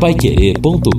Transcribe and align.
Paiquerê.com.br 0.00 0.90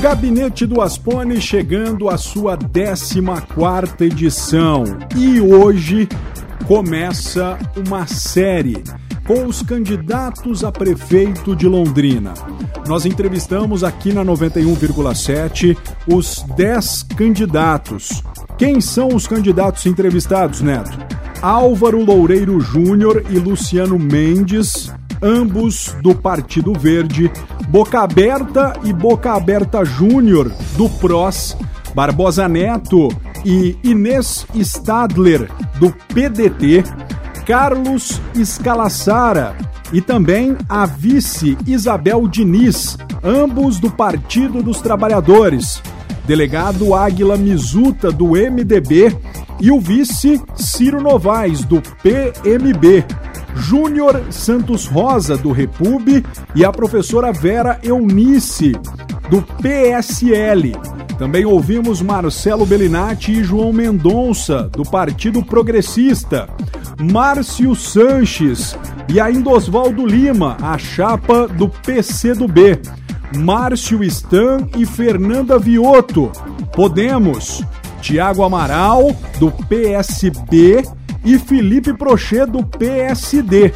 Gabinete 0.00 0.66
do 0.66 0.80
Aspone 0.80 1.40
chegando 1.40 2.08
à 2.08 2.16
sua 2.16 2.56
14 2.56 4.04
edição. 4.04 4.84
E 5.16 5.40
hoje 5.40 6.08
começa 6.68 7.58
uma 7.76 8.06
série 8.06 8.84
com 9.26 9.44
os 9.46 9.62
candidatos 9.62 10.62
a 10.62 10.70
prefeito 10.70 11.56
de 11.56 11.66
Londrina. 11.66 12.34
Nós 12.86 13.04
entrevistamos 13.04 13.82
aqui 13.82 14.12
na 14.12 14.24
91,7 14.24 15.76
os 16.06 16.44
10 16.56 17.02
candidatos. 17.16 18.22
Quem 18.56 18.80
são 18.80 19.08
os 19.08 19.26
candidatos 19.26 19.86
entrevistados, 19.86 20.60
Neto? 20.60 21.19
Álvaro 21.42 22.04
Loureiro 22.04 22.60
Júnior 22.60 23.24
e 23.30 23.38
Luciano 23.38 23.98
Mendes, 23.98 24.92
ambos 25.22 25.96
do 26.02 26.14
Partido 26.14 26.74
Verde, 26.74 27.30
Boca 27.68 28.00
Aberta 28.00 28.74
e 28.84 28.92
Boca 28.92 29.32
Aberta 29.32 29.82
Júnior, 29.84 30.52
do 30.76 30.88
PROS, 30.88 31.56
Barbosa 31.94 32.46
Neto 32.46 33.08
e 33.44 33.76
Inês 33.82 34.46
Stadler, 34.54 35.50
do 35.78 35.90
PDT, 36.12 36.84
Carlos 37.46 38.20
Escalassara 38.34 39.56
e 39.92 40.00
também 40.00 40.56
a 40.68 40.84
vice 40.84 41.56
Isabel 41.66 42.28
Diniz, 42.28 42.98
ambos 43.24 43.80
do 43.80 43.90
Partido 43.90 44.62
dos 44.62 44.80
Trabalhadores, 44.82 45.82
delegado 46.30 46.94
Águila 46.94 47.36
Mizuta, 47.36 48.12
do 48.12 48.36
MDB, 48.36 49.12
e 49.60 49.72
o 49.72 49.80
vice 49.80 50.40
Ciro 50.54 51.02
Novaes, 51.02 51.64
do 51.64 51.82
PMB. 52.04 53.04
Júnior 53.56 54.22
Santos 54.30 54.86
Rosa, 54.86 55.36
do 55.36 55.50
Repub, 55.50 56.24
e 56.54 56.64
a 56.64 56.70
professora 56.70 57.32
Vera 57.32 57.80
Eunice, 57.82 58.70
do 59.28 59.42
PSL. 59.60 60.76
Também 61.18 61.44
ouvimos 61.44 62.00
Marcelo 62.00 62.64
Bellinati 62.64 63.32
e 63.32 63.42
João 63.42 63.72
Mendonça, 63.72 64.70
do 64.72 64.84
Partido 64.84 65.44
Progressista. 65.44 66.48
Márcio 67.10 67.74
Sanches 67.74 68.78
e 69.08 69.18
ainda 69.18 69.50
Oswaldo 69.50 70.06
Lima, 70.06 70.56
a 70.62 70.78
chapa 70.78 71.48
do 71.48 71.68
PCdoB. 71.68 72.99
Márcio 73.36 74.02
Stan 74.04 74.68
e 74.76 74.84
Fernanda 74.84 75.58
Vioto, 75.58 76.30
Podemos. 76.72 77.62
Tiago 78.00 78.42
Amaral, 78.42 79.14
do 79.38 79.50
PSB 79.50 80.82
e 81.24 81.38
Felipe 81.38 81.92
Prochet, 81.92 82.46
do 82.46 82.64
PSD. 82.64 83.72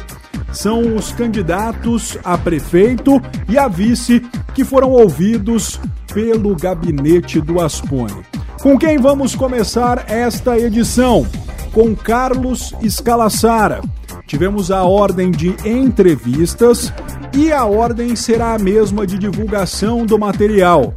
São 0.51 0.95
os 0.95 1.11
candidatos 1.11 2.17
a 2.23 2.37
prefeito 2.37 3.21
e 3.47 3.57
a 3.57 3.67
vice 3.67 4.19
que 4.53 4.63
foram 4.63 4.91
ouvidos 4.91 5.79
pelo 6.13 6.55
gabinete 6.55 7.39
do 7.39 7.61
Aspone. 7.61 8.23
Com 8.61 8.79
quem 8.79 8.97
vamos 8.97 9.35
começar 9.35 10.05
esta 10.09 10.57
edição? 10.57 11.27
Com 11.75 11.93
Carlos 11.93 12.73
Escalassara. 12.81 13.81
Tivemos 14.25 14.71
a 14.71 14.85
ordem 14.85 15.29
de 15.29 15.53
entrevistas 15.67 16.93
e 17.35 17.51
a 17.51 17.65
ordem 17.65 18.15
será 18.15 18.53
a 18.53 18.57
mesma 18.57 19.05
de 19.05 19.19
divulgação 19.19 20.05
do 20.05 20.17
material. 20.17 20.93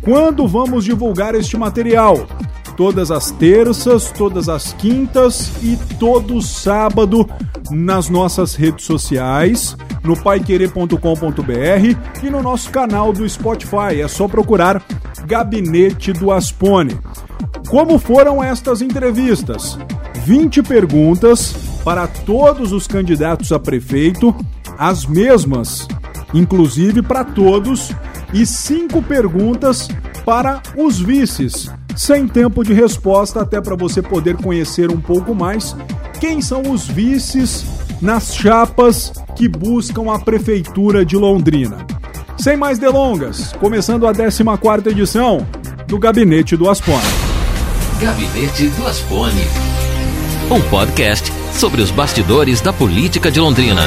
Quando 0.00 0.48
vamos 0.48 0.86
divulgar 0.86 1.34
este 1.34 1.58
material? 1.58 2.26
todas 2.72 3.10
as 3.10 3.30
terças, 3.32 4.10
todas 4.10 4.48
as 4.48 4.72
quintas 4.72 5.52
e 5.62 5.78
todo 5.98 6.40
sábado 6.40 7.28
nas 7.70 8.08
nossas 8.08 8.54
redes 8.54 8.86
sociais, 8.86 9.76
no 10.02 10.16
paiquerê.com.br 10.16 10.96
e 12.22 12.30
no 12.30 12.42
nosso 12.42 12.70
canal 12.70 13.12
do 13.12 13.28
Spotify. 13.28 14.00
É 14.00 14.08
só 14.08 14.26
procurar 14.26 14.82
Gabinete 15.26 16.14
do 16.14 16.32
Aspone. 16.32 16.98
Como 17.68 17.98
foram 17.98 18.42
estas 18.42 18.82
entrevistas? 18.82 19.78
20 20.24 20.62
perguntas 20.62 21.54
para 21.84 22.06
todos 22.06 22.72
os 22.72 22.86
candidatos 22.86 23.52
a 23.52 23.58
prefeito, 23.58 24.34
as 24.78 25.04
mesmas, 25.04 25.86
inclusive 26.32 27.02
para 27.02 27.24
todos, 27.24 27.90
e 28.32 28.46
cinco 28.46 29.02
perguntas 29.02 29.88
para 30.24 30.62
os 30.76 31.00
vices 31.00 31.70
sem 31.96 32.26
tempo 32.26 32.64
de 32.64 32.72
resposta, 32.72 33.42
até 33.42 33.60
para 33.60 33.76
você 33.76 34.00
poder 34.00 34.36
conhecer 34.36 34.90
um 34.90 35.00
pouco 35.00 35.34
mais 35.34 35.76
quem 36.20 36.40
são 36.40 36.62
os 36.62 36.86
vices 36.86 37.64
nas 38.00 38.34
chapas 38.34 39.12
que 39.36 39.48
buscam 39.48 40.12
a 40.12 40.18
Prefeitura 40.18 41.04
de 41.04 41.16
Londrina. 41.16 41.86
Sem 42.38 42.56
mais 42.56 42.78
delongas, 42.78 43.52
começando 43.52 44.06
a 44.06 44.12
14 44.12 44.88
edição 44.88 45.46
do 45.86 45.98
Gabinete 45.98 46.56
do 46.56 46.68
Aspone. 46.68 47.02
Gabinete 48.00 48.68
do 48.68 48.86
Aspone. 48.86 49.71
Um 50.50 50.60
podcast 50.68 51.32
sobre 51.54 51.80
os 51.80 51.90
bastidores 51.90 52.60
da 52.60 52.72
política 52.72 53.30
de 53.30 53.40
Londrina. 53.40 53.82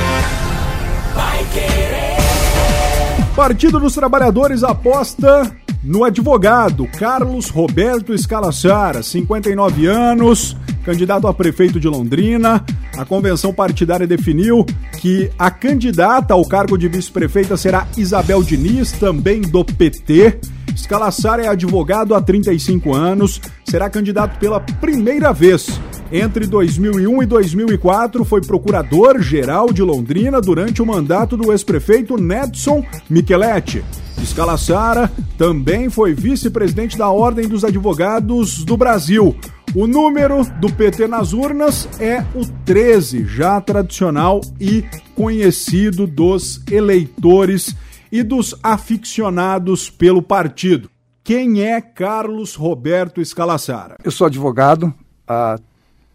Partido 3.35 3.79
dos 3.79 3.93
Trabalhadores 3.93 4.63
aposta 4.63 5.55
no 5.83 6.03
advogado 6.03 6.87
Carlos 6.97 7.49
Roberto 7.49 8.13
Escalassara, 8.13 9.03
59 9.03 9.85
anos, 9.85 10.57
candidato 10.83 11.27
a 11.27 11.33
prefeito 11.33 11.79
de 11.79 11.87
Londrina. 11.87 12.65
A 12.97 13.05
convenção 13.05 13.53
partidária 13.53 14.07
definiu 14.07 14.65
que 14.99 15.29
a 15.37 15.51
candidata 15.51 16.33
ao 16.33 16.47
cargo 16.47 16.77
de 16.77 16.87
vice-prefeita 16.87 17.55
será 17.55 17.87
Isabel 17.95 18.41
Diniz, 18.41 18.91
também 18.93 19.41
do 19.41 19.63
PT. 19.63 20.39
Escalassara 20.73 21.43
é 21.43 21.47
advogado 21.47 22.15
há 22.15 22.21
35 22.21 22.93
anos, 22.93 23.39
será 23.63 23.89
candidato 23.89 24.39
pela 24.39 24.59
primeira 24.59 25.31
vez. 25.31 25.79
Entre 26.11 26.45
2001 26.45 27.23
e 27.23 27.25
2004, 27.25 28.23
foi 28.23 28.39
procurador-geral 28.39 29.73
de 29.73 29.81
Londrina 29.81 30.39
durante 30.39 30.81
o 30.81 30.85
mandato 30.85 31.35
do 31.35 31.51
ex-prefeito 31.51 32.15
Nedson 32.15 32.85
Micheletti. 33.09 33.83
Escalassara 34.21 35.11
também 35.37 35.89
foi 35.89 36.13
vice-presidente 36.13 36.97
da 36.97 37.09
Ordem 37.09 37.47
dos 37.47 37.63
Advogados 37.63 38.63
do 38.63 38.77
Brasil. 38.77 39.35
O 39.73 39.87
número 39.87 40.45
do 40.59 40.71
PT 40.71 41.07
nas 41.07 41.33
urnas 41.33 41.89
é 41.99 42.23
o 42.35 42.45
13, 42.63 43.25
já 43.25 43.59
tradicional 43.59 44.41
e 44.59 44.85
conhecido 45.15 46.07
dos 46.07 46.63
eleitores 46.71 47.75
e 48.11 48.23
dos 48.23 48.55
aficionados 48.63 49.89
pelo 49.89 50.21
partido. 50.21 50.89
Quem 51.23 51.63
é 51.63 51.81
Carlos 51.81 52.53
Roberto 52.55 53.19
Escalassara? 53.19 53.97
Eu 54.03 54.11
sou 54.11 54.27
advogado 54.27 54.93
há 55.27 55.57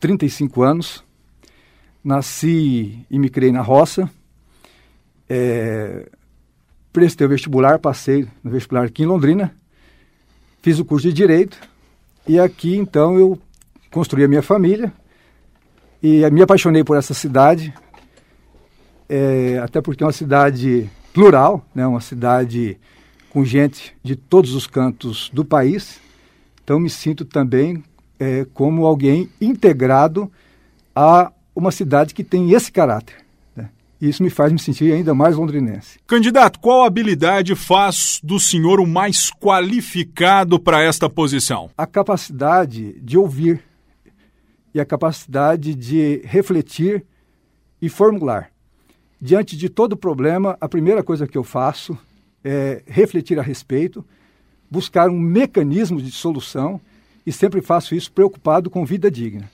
35 0.00 0.62
anos, 0.62 1.05
nasci 2.03 3.05
e 3.11 3.19
me 3.19 3.28
criei 3.28 3.53
na 3.53 3.61
roça. 3.61 4.11
É, 5.28 6.09
prestei 6.93 7.27
o 7.27 7.31
vestibular, 7.31 7.78
passei 7.78 8.27
no 8.43 8.50
vestibular 8.50 8.87
aqui 8.87 9.03
em 9.03 9.06
Londrina, 9.06 9.55
fiz 10.62 10.78
o 10.78 10.84
curso 10.84 11.06
de 11.06 11.12
Direito 11.12 11.60
e 12.27 12.41
aqui 12.41 12.75
então 12.77 13.19
eu 13.19 13.39
construí 13.93 14.25
a 14.25 14.28
minha 14.28 14.43
família 14.43 14.93
e 16.03 16.28
me 16.31 16.43
apaixonei 16.43 16.83
por 16.83 16.97
essa 16.97 17.12
cidade, 17.12 17.72
é, 19.09 19.60
até 19.62 19.81
porque 19.81 20.03
é 20.03 20.06
uma 20.06 20.12
cidade 20.12 20.91
plural, 21.12 21.65
né, 21.75 21.87
uma 21.87 22.00
cidade 22.00 22.78
com 23.28 23.44
gente 23.44 23.94
de 24.03 24.16
todos 24.16 24.55
os 24.55 24.66
cantos 24.66 25.31
do 25.33 25.44
país, 25.44 26.00
então 26.65 26.81
me 26.81 26.89
sinto 26.89 27.25
também 27.25 27.84
é, 28.20 28.47
como 28.53 28.84
alguém 28.84 29.31
integrado 29.41 30.31
a 30.94 31.32
uma 31.56 31.72
cidade 31.72 32.14
que 32.14 32.22
tem 32.22 32.53
esse 32.53 32.71
caráter. 32.71 33.16
E 34.00 34.09
isso 34.09 34.22
me 34.22 34.30
faz 34.30 34.50
me 34.50 34.59
sentir 34.59 34.92
ainda 34.92 35.15
mais 35.15 35.36
londrinense. 35.36 35.98
Candidato, 36.06 36.59
qual 36.59 36.84
habilidade 36.84 37.54
faz 37.54 38.18
do 38.24 38.41
senhor 38.41 38.80
o 38.80 38.86
mais 38.86 39.30
qualificado 39.30 40.59
para 40.59 40.83
esta 40.83 41.09
posição? 41.09 41.71
A 41.77 41.86
capacidade 41.86 42.98
de 43.00 43.18
ouvir 43.18 43.62
e 44.72 44.80
a 44.80 44.86
capacidade 44.86 45.74
de 45.74 46.22
refletir 46.24 47.04
e 47.80 47.91
formular. 47.91 48.50
Diante 49.21 49.54
de 49.54 49.68
todo 49.68 49.97
problema, 49.97 50.56
a 50.59 50.68
primeira 50.68 51.03
coisa 51.03 51.27
que 51.27 51.36
eu 51.36 51.45
faço 51.45 51.98
é 52.42 52.83
refletir 52.86 53.39
a 53.39 53.42
respeito, 53.42 54.03
buscar 54.71 55.10
um 55.10 55.18
mecanismo 55.18 56.00
de 56.00 56.10
solução 56.10 56.80
e 57.27 57.33
sempre 57.33 57.61
faço 57.61 57.95
isso 57.95 58.11
preocupado 58.13 58.71
com 58.71 58.84
vida 58.84 59.11
digna. 59.11 59.51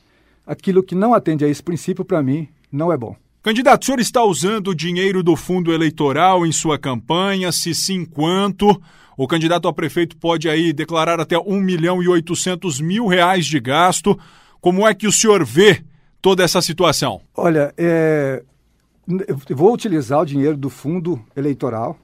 Aquilo 0.46 0.82
que 0.82 0.94
não 0.94 1.12
atende 1.12 1.44
a 1.44 1.48
esse 1.48 1.62
princípio, 1.62 2.04
para 2.04 2.22
mim, 2.22 2.48
não 2.70 2.92
é 2.92 2.96
bom. 2.96 3.16
Candidato, 3.42 3.82
o 3.82 3.86
senhor 3.86 4.00
está 4.00 4.24
usando 4.24 4.68
o 4.68 4.74
dinheiro 4.74 5.22
do 5.22 5.36
fundo 5.36 5.72
eleitoral 5.72 6.44
em 6.44 6.52
sua 6.52 6.78
campanha? 6.78 7.52
Se 7.52 7.74
sim, 7.74 8.04
quanto? 8.04 8.80
O 9.16 9.26
candidato 9.26 9.68
a 9.68 9.72
prefeito 9.72 10.16
pode 10.16 10.48
aí 10.48 10.72
declarar 10.72 11.20
até 11.20 11.38
1 11.38 11.60
milhão 11.60 12.02
e 12.02 12.08
800 12.08 12.80
mil 12.80 13.06
reais 13.06 13.46
de 13.46 13.58
gasto. 13.60 14.18
Como 14.60 14.86
é 14.86 14.92
que 14.94 15.06
o 15.06 15.12
senhor 15.12 15.44
vê 15.44 15.82
toda 16.20 16.42
essa 16.42 16.60
situação? 16.60 17.20
Olha, 17.34 17.72
é, 17.78 18.42
vou 19.48 19.72
utilizar 19.72 20.20
o 20.20 20.26
dinheiro 20.26 20.56
do 20.56 20.68
fundo 20.68 21.20
eleitoral. 21.36 21.96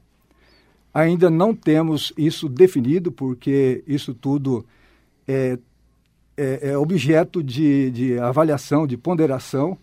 Ainda 0.94 1.28
não 1.28 1.54
temos 1.54 2.12
isso 2.16 2.48
definido, 2.48 3.10
porque 3.10 3.82
isso 3.86 4.14
tudo 4.14 4.64
é, 5.26 5.58
é, 6.36 6.70
é 6.70 6.78
objeto 6.78 7.42
de, 7.42 7.90
de, 7.90 8.18
avaliação, 8.18 8.86
de 8.86 8.96
ponderação 8.96 9.76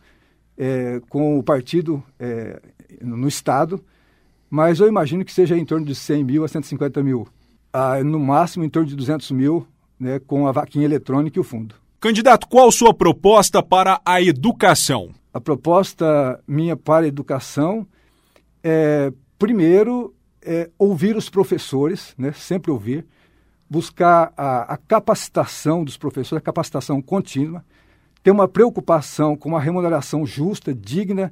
é, 0.58 1.02
com 1.10 1.38
o 1.38 1.44
partido 1.44 2.04
é, 2.20 2.62
no 3.02 3.28
Estado, 3.28 3.84
mas 4.50 4.80
eu 4.80 4.88
imagino 4.88 5.24
que 5.24 5.32
seja 5.32 5.58
em 5.58 5.66
torno 5.66 5.86
de 5.86 5.96
100 5.96 6.24
mil 6.24 6.44
a 6.44 6.48
150 6.48 7.04
mil. 7.04 7.28
Ah, 7.72 8.04
no 8.04 8.20
máximo 8.20 8.66
em 8.66 8.70
torno 8.70 8.90
de 8.90 8.96
200 8.96 9.30
mil 9.32 9.68
né, 10.00 10.20
com 10.20 10.48
a 10.48 10.52
vaquinha 10.52 10.86
eletrônica 10.86 11.38
e 11.38 11.42
o 11.42 11.44
fundo. 11.44 11.76
Candidato, 12.00 12.48
qual 12.48 12.72
sua 12.72 12.94
proposta 12.94 13.62
para 13.62 14.02
a 14.06 14.22
educação? 14.22 15.14
A 15.34 15.40
proposta 15.40 16.42
minha 16.48 16.76
para 16.76 17.06
a 17.06 17.08
educação 17.08 17.86
é, 18.64 19.12
primeiro, 19.38 20.14
é, 20.42 20.70
ouvir 20.78 21.16
os 21.16 21.30
professores, 21.30 22.14
né, 22.18 22.32
sempre 22.32 22.72
ouvir, 22.72 23.06
buscar 23.70 24.34
a, 24.36 24.74
a, 24.74 24.78
capacitação 24.78 25.84
dos 25.84 25.96
professores, 25.96 26.42
a 26.42 26.46
capacitação 26.46 27.02
contínua, 27.02 27.64
ter 28.24 28.32
uma 28.32 28.48
preocupação 28.48 29.36
com 29.36 29.50
uma 29.50 29.62
remuneração 29.62 30.26
justa, 30.26 30.74
digna 30.74 31.32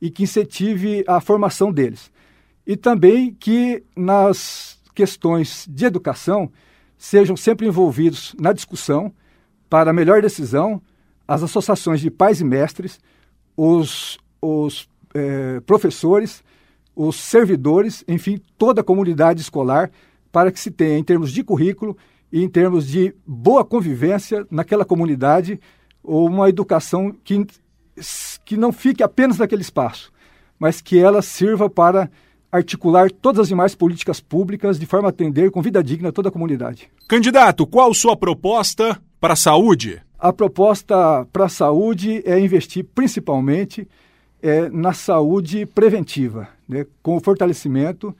e 0.00 0.10
que 0.10 0.24
incentive 0.24 1.02
a 1.08 1.20
formação 1.20 1.72
deles. 1.72 2.10
E 2.66 2.76
também 2.76 3.32
que 3.32 3.82
nas 3.96 4.78
questões 4.94 5.66
de 5.68 5.86
educação 5.86 6.50
sejam 6.98 7.36
sempre 7.36 7.66
envolvidos 7.66 8.34
na 8.38 8.52
discussão 8.52 9.12
para 9.70 9.92
melhor 9.92 10.20
decisão 10.20 10.82
as 11.26 11.42
associações 11.42 12.00
de 12.00 12.10
pais 12.10 12.40
e 12.40 12.44
mestres, 12.44 12.98
os, 13.56 14.18
os 14.40 14.88
é, 15.14 15.60
professores, 15.60 16.42
os 16.94 17.16
servidores, 17.16 18.02
enfim, 18.08 18.40
toda 18.56 18.80
a 18.80 18.84
comunidade 18.84 19.40
escolar, 19.40 19.90
para 20.30 20.52
que 20.52 20.60
se 20.60 20.70
tenha, 20.70 20.98
em 20.98 21.04
termos 21.04 21.32
de 21.32 21.42
currículo 21.42 21.96
e 22.32 22.42
em 22.42 22.48
termos 22.48 22.86
de 22.86 23.14
boa 23.26 23.64
convivência 23.64 24.46
naquela 24.50 24.84
comunidade, 24.84 25.58
uma 26.02 26.48
educação 26.48 27.14
que, 27.24 27.46
que 28.44 28.56
não 28.56 28.72
fique 28.72 29.02
apenas 29.02 29.38
naquele 29.38 29.62
espaço, 29.62 30.12
mas 30.58 30.80
que 30.80 30.98
ela 30.98 31.22
sirva 31.22 31.68
para 31.68 32.10
articular 32.50 33.10
todas 33.10 33.40
as 33.40 33.48
demais 33.48 33.74
políticas 33.74 34.20
públicas 34.20 34.78
de 34.78 34.86
forma 34.86 35.08
a 35.08 35.10
atender 35.10 35.50
com 35.50 35.60
vida 35.60 35.82
digna 35.82 36.12
toda 36.12 36.28
a 36.28 36.32
comunidade. 36.32 36.90
Candidato, 37.06 37.66
qual 37.66 37.92
sua 37.92 38.16
proposta 38.16 39.00
para 39.20 39.34
a 39.34 39.36
saúde? 39.36 40.00
A 40.18 40.32
proposta 40.32 41.26
para 41.32 41.44
a 41.44 41.48
saúde 41.48 42.22
é 42.24 42.38
investir 42.40 42.84
principalmente 42.94 43.86
é, 44.42 44.68
na 44.70 44.92
saúde 44.92 45.66
preventiva, 45.66 46.48
né, 46.68 46.86
com 47.02 47.16
o 47.16 47.20
fortalecimento 47.20 48.14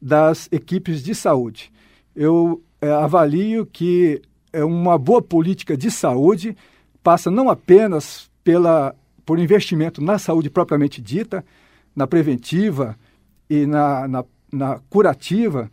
das 0.00 0.48
equipes 0.52 1.02
de 1.02 1.14
saúde. 1.14 1.72
Eu 2.14 2.62
é, 2.80 2.90
avalio 2.90 3.66
que 3.66 4.20
é 4.52 4.64
uma 4.64 4.98
boa 4.98 5.20
política 5.20 5.76
de 5.76 5.90
saúde 5.90 6.56
passa 7.02 7.30
não 7.30 7.48
apenas 7.48 8.30
pela, 8.42 8.94
por 9.24 9.38
investimento 9.38 10.02
na 10.02 10.18
saúde 10.18 10.50
propriamente 10.50 11.00
dita, 11.00 11.44
na 11.94 12.06
preventiva 12.06 12.96
e 13.48 13.66
na, 13.66 14.08
na, 14.08 14.24
na 14.52 14.80
curativa 14.90 15.70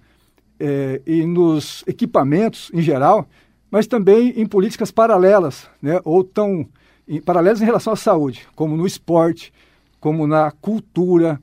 é, 0.60 1.02
e 1.06 1.26
nos 1.26 1.84
equipamentos 1.88 2.72
em 2.74 2.82
geral, 2.82 3.28
mas 3.70 3.88
também 3.88 4.40
em 4.40 4.46
políticas 4.46 4.92
paralelas, 4.92 5.68
né, 5.82 6.00
ou 6.04 6.24
tão 6.24 6.68
em, 7.08 7.20
paralelas 7.20 7.62
em 7.62 7.66
relação 7.66 7.94
à 7.94 7.96
saúde, 7.96 8.48
como 8.56 8.78
no 8.78 8.86
esporte, 8.86 9.52
como 10.00 10.28
na 10.28 10.52
cultura, 10.52 11.42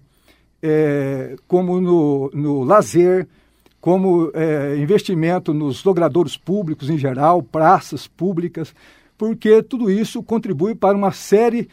é, 0.62 1.36
como 1.48 1.80
no, 1.80 2.30
no 2.32 2.64
lazer, 2.64 3.26
como 3.80 4.30
é, 4.34 4.76
investimento 4.76 5.54
nos 5.54 5.82
logradouros 5.84 6.36
públicos 6.36 6.90
em 6.90 6.98
geral, 6.98 7.42
praças 7.42 8.06
públicas, 8.06 8.74
porque 9.16 9.62
tudo 9.62 9.90
isso 9.90 10.22
contribui 10.22 10.74
para 10.74 10.96
uma 10.96 11.12
série 11.12 11.68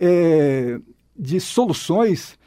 é, 0.00 0.78
de 1.16 1.38
soluções 1.40 2.38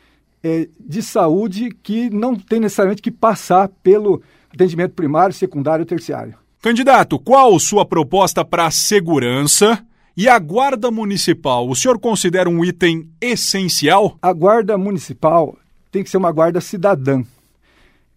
é, 0.43 0.67
de 0.79 1.01
saúde 1.01 1.69
que 1.81 2.09
não 2.09 2.35
tem 2.35 2.59
necessariamente 2.59 3.01
que 3.01 3.11
passar 3.11 3.69
pelo 3.81 4.21
atendimento 4.53 4.93
primário, 4.93 5.33
secundário 5.33 5.83
e 5.83 5.85
terciário. 5.85 6.35
Candidato, 6.61 7.19
qual 7.19 7.59
sua 7.59 7.85
proposta 7.85 8.43
para 8.43 8.65
a 8.65 8.71
segurança 8.71 9.85
e 10.17 10.27
a 10.27 10.37
guarda 10.39 10.89
municipal? 10.89 11.69
O 11.69 11.75
senhor 11.75 11.99
considera 11.99 12.49
um 12.49 12.63
item 12.65 13.09
essencial? 13.21 14.17
A 14.21 14.33
guarda 14.33 14.77
municipal 14.77 15.57
tem 15.95 16.03
que 16.03 16.09
ser 16.09 16.17
uma 16.17 16.31
guarda 16.33 16.59
cidadã. 16.59 17.23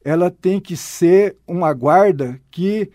Ela 0.04 0.32
tem 0.32 0.58
que 0.58 0.76
ser 0.76 1.36
uma 1.46 1.72
guarda 1.72 2.40
que 2.50 2.90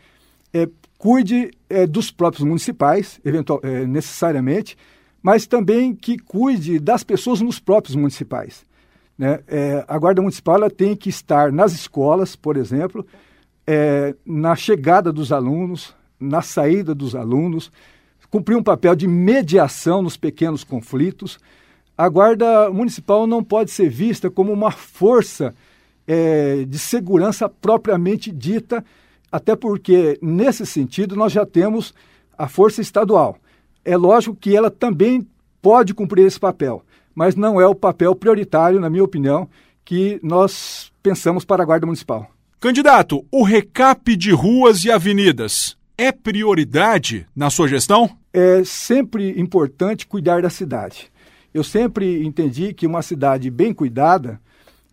é, 0.53 0.67
cuide 0.97 1.51
é, 1.69 1.87
dos 1.87 2.11
próprios 2.11 2.45
municipais, 2.45 3.17
eventual, 3.23 3.61
é, 3.63 3.87
necessariamente, 3.87 4.77
mas 5.21 5.47
também 5.47 5.95
que 5.95 6.17
cuide 6.17 6.79
das 6.79 7.01
pessoas 7.01 7.39
nos 7.39 7.61
próprios 7.61 7.95
municipais. 7.95 8.65
Né? 9.17 9.39
É, 9.47 9.85
a 9.87 9.97
guarda 9.97 10.21
municipal 10.21 10.55
ela 10.55 10.69
tem 10.69 10.97
que 10.97 11.07
estar 11.07 11.49
nas 11.49 11.71
escolas, 11.71 12.35
por 12.35 12.57
exemplo, 12.57 13.07
é, 13.65 14.13
na 14.25 14.53
chegada 14.53 15.13
dos 15.13 15.31
alunos, 15.31 15.95
na 16.19 16.41
saída 16.41 16.93
dos 16.93 17.15
alunos, 17.15 17.71
cumprir 18.29 18.57
um 18.57 18.63
papel 18.63 18.97
de 18.97 19.07
mediação 19.07 20.01
nos 20.01 20.17
pequenos 20.17 20.65
conflitos. 20.65 21.39
A 21.97 22.09
Guarda 22.09 22.71
Municipal 22.71 23.27
não 23.27 23.43
pode 23.43 23.71
ser 23.71 23.89
vista 23.89 24.29
como 24.29 24.51
uma 24.51 24.71
força 24.71 25.53
é, 26.07 26.65
de 26.65 26.79
segurança 26.79 27.47
propriamente 27.47 28.31
dita, 28.31 28.83
até 29.31 29.55
porque, 29.55 30.17
nesse 30.21 30.65
sentido, 30.65 31.15
nós 31.15 31.31
já 31.31 31.45
temos 31.45 31.93
a 32.37 32.47
Força 32.47 32.81
Estadual. 32.81 33.37
É 33.85 33.95
lógico 33.95 34.35
que 34.35 34.55
ela 34.55 34.71
também 34.71 35.27
pode 35.61 35.93
cumprir 35.93 36.25
esse 36.25 36.39
papel, 36.39 36.83
mas 37.13 37.35
não 37.35 37.61
é 37.61 37.67
o 37.67 37.75
papel 37.75 38.15
prioritário, 38.15 38.79
na 38.79 38.89
minha 38.89 39.03
opinião, 39.03 39.47
que 39.85 40.19
nós 40.23 40.91
pensamos 41.01 41.45
para 41.45 41.63
a 41.63 41.65
Guarda 41.65 41.85
Municipal. 41.85 42.27
Candidato, 42.59 43.25
o 43.31 43.43
recap 43.43 44.15
de 44.15 44.31
ruas 44.31 44.83
e 44.83 44.91
avenidas 44.91 45.77
é 45.97 46.11
prioridade 46.11 47.27
na 47.35 47.49
sua 47.49 47.67
gestão? 47.67 48.09
É 48.31 48.63
sempre 48.63 49.39
importante 49.39 50.07
cuidar 50.07 50.41
da 50.41 50.49
cidade. 50.49 51.11
Eu 51.53 51.63
sempre 51.63 52.25
entendi 52.25 52.73
que 52.73 52.87
uma 52.87 53.01
cidade 53.01 53.49
bem 53.51 53.73
cuidada, 53.73 54.41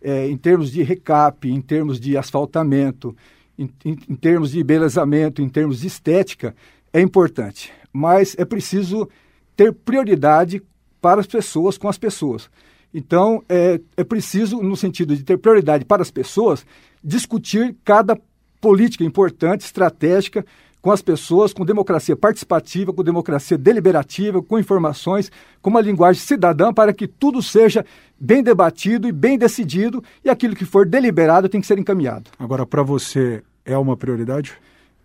é, 0.01 0.27
em 0.29 0.37
termos 0.37 0.71
de 0.71 0.83
recap, 0.83 1.49
em 1.49 1.61
termos 1.61 1.99
de 1.99 2.15
asfaltamento, 2.15 3.15
em, 3.57 3.69
em, 3.83 3.97
em 4.09 4.15
termos 4.15 4.51
de 4.51 4.63
belezamento, 4.63 5.41
em 5.41 5.49
termos 5.49 5.81
de 5.81 5.87
estética, 5.87 6.55
é 6.93 7.01
importante. 7.01 7.71
Mas 7.91 8.35
é 8.37 8.45
preciso 8.45 9.09
ter 9.55 9.73
prioridade 9.73 10.61
para 11.01 11.19
as 11.19 11.27
pessoas 11.27 11.77
com 11.77 11.89
as 11.89 11.97
pessoas. 11.97 12.49
Então, 12.93 13.43
é, 13.47 13.79
é 13.97 14.03
preciso, 14.03 14.61
no 14.61 14.75
sentido 14.75 15.15
de 15.15 15.23
ter 15.23 15.37
prioridade 15.37 15.85
para 15.85 16.01
as 16.01 16.11
pessoas, 16.11 16.65
discutir 17.03 17.75
cada 17.83 18.19
política 18.59 19.03
importante, 19.03 19.65
estratégica, 19.65 20.45
com 20.81 20.91
as 20.91 21.01
pessoas, 21.01 21.53
com 21.53 21.63
democracia 21.63 22.15
participativa, 22.15 22.91
com 22.91 23.03
democracia 23.03 23.57
deliberativa, 23.57 24.41
com 24.41 24.57
informações, 24.57 25.31
com 25.61 25.69
uma 25.69 25.81
linguagem 25.81 26.21
cidadã, 26.21 26.73
para 26.73 26.91
que 26.91 27.07
tudo 27.07 27.41
seja 27.41 27.85
bem 28.19 28.41
debatido 28.41 29.07
e 29.07 29.11
bem 29.11 29.37
decidido, 29.37 30.03
e 30.23 30.29
aquilo 30.29 30.55
que 30.55 30.65
for 30.65 30.87
deliberado 30.87 31.47
tem 31.47 31.61
que 31.61 31.67
ser 31.67 31.77
encaminhado. 31.77 32.31
Agora, 32.39 32.65
para 32.65 32.81
você, 32.81 33.43
é 33.63 33.77
uma 33.77 33.95
prioridade? 33.95 34.53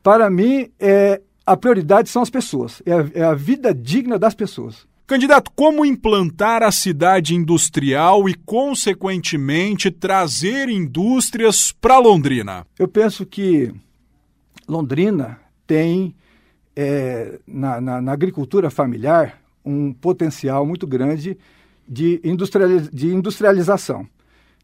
Para 0.03 0.31
mim, 0.31 0.71
é, 0.81 1.21
a 1.45 1.57
prioridade 1.57 2.09
são 2.09 2.23
as 2.23 2.31
pessoas, 2.31 2.83
é 2.87 2.93
a, 2.93 3.11
é 3.15 3.23
a 3.25 3.35
vida 3.35 3.75
digna 3.75 4.19
das 4.19 4.35
pessoas. 4.35 4.87
Candidato, 5.07 5.53
como 5.55 5.85
implantar 5.85 6.65
a 6.65 6.73
cidade 6.73 7.33
industrial 7.33 8.29
e, 8.29 8.35
consequentemente, 8.35 9.89
trazer 9.89 10.69
indústrias 10.69 11.71
para 11.71 11.99
Londrina? 11.99 12.67
Eu 12.77 12.89
penso 12.89 13.25
que 13.25 13.73
Londrina 14.67 15.39
tem, 15.67 16.15
é, 16.75 17.39
na, 17.47 17.81
na, 17.81 18.01
na, 18.01 18.13
agricultura 18.13 18.71
familiar, 18.71 19.41
um 19.65 19.93
potencial 19.93 20.65
muito 20.65 20.87
grande 20.87 21.37
de, 21.89 22.21
industrializ 22.23 22.89
de 22.91 23.09
industrialização. 23.15 24.07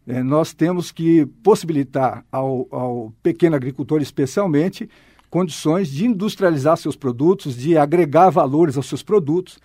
É, 0.06 0.22
nós 0.22 0.52
temos 0.52 0.90
que 0.90 1.26
possibilitar 1.42 2.24
ao, 2.30 2.66
ao 2.70 3.12
pequeno 3.22 3.56
agricultor, 3.56 4.02
especialmente, 4.02 4.88
condições 5.30 5.88
de 5.88 6.06
industrializar 6.06 6.76
seus 6.76 6.96
produtos, 6.96 7.56
de 7.56 7.76
agregar 7.78 8.30
valores 8.30 8.76
aos 8.76 8.86
seus 8.86 9.02
produtos 9.02 9.58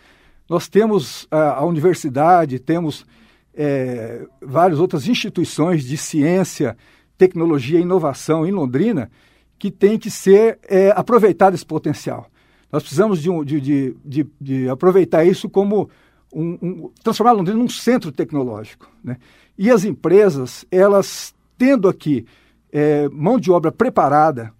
nós 0.50 0.68
temos 0.68 1.28
a, 1.30 1.60
a 1.60 1.66
universidade, 1.66 2.60
temos 2.60 3.06
é, 3.54 4.26
várias 4.42 4.80
outras 4.80 5.08
instituições 5.08 5.84
de 5.84 5.98
ciência, 5.98 6.78
tecnologia 7.18 7.80
e 7.80 7.82
inovação 7.82 8.46
em 8.46 8.52
Londrina 8.52 9.12
que 9.58 9.72
tem 9.72 9.98
que 9.98 10.10
ser 10.12 10.60
é, 10.68 10.92
aproveitado 10.96 11.54
esse 11.54 11.66
potencial. 11.66 12.28
Nós 12.72 12.84
precisamos 12.84 13.22
de, 13.22 13.30
de, 13.46 13.96
de, 14.04 14.28
de, 14.40 14.70
aproveitar 14.70 15.26
isso 15.26 15.50
como 15.50 15.90
um, 16.34 16.58
um, 16.62 16.92
transformar 17.04 17.32
Londrina 17.32 17.60
num 17.60 17.70
centro 17.70 18.12
tecnológico. 18.12 18.92
Né? 19.04 19.18
E 19.58 19.72
as 19.72 19.84
empresas, 19.84 20.66
elas 20.70 21.34
tendo 21.58 21.88
aqui 21.88 22.26
é, 22.72 23.08
mão 23.10 23.40
de 23.40 23.50
obra 23.50 23.72
preparada, 23.72 24.54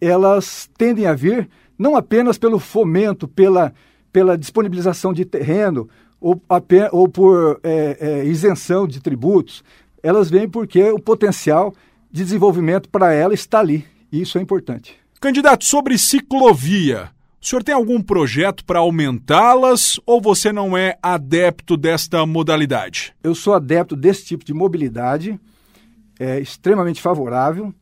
elas 0.00 0.70
tendem 0.76 1.06
a 1.06 1.14
vir 1.14 1.48
não 1.78 1.96
apenas 1.96 2.38
pelo 2.38 2.58
fomento, 2.58 3.26
pela, 3.26 3.72
pela 4.12 4.36
disponibilização 4.36 5.12
de 5.12 5.24
terreno 5.24 5.88
ou, 6.20 6.40
ou 6.92 7.08
por 7.08 7.60
é, 7.62 7.96
é, 8.00 8.24
isenção 8.24 8.86
de 8.86 9.00
tributos, 9.00 9.62
elas 10.02 10.28
vêm 10.30 10.48
porque 10.48 10.90
o 10.90 10.98
potencial 10.98 11.72
de 12.10 12.24
desenvolvimento 12.24 12.88
para 12.88 13.12
ela 13.12 13.34
está 13.34 13.60
ali. 13.60 13.84
Isso 14.12 14.38
é 14.38 14.40
importante. 14.40 14.96
Candidato, 15.20 15.64
sobre 15.64 15.98
ciclovia, 15.98 17.10
o 17.40 17.46
senhor 17.46 17.62
tem 17.62 17.74
algum 17.74 18.00
projeto 18.00 18.64
para 18.64 18.78
aumentá-las 18.78 20.00
ou 20.06 20.20
você 20.20 20.52
não 20.52 20.76
é 20.76 20.96
adepto 21.02 21.76
desta 21.76 22.24
modalidade? 22.26 23.14
Eu 23.22 23.34
sou 23.34 23.54
adepto 23.54 23.94
desse 23.94 24.24
tipo 24.24 24.44
de 24.44 24.54
mobilidade, 24.54 25.38
é 26.18 26.40
extremamente 26.40 27.00
favorável. 27.00 27.72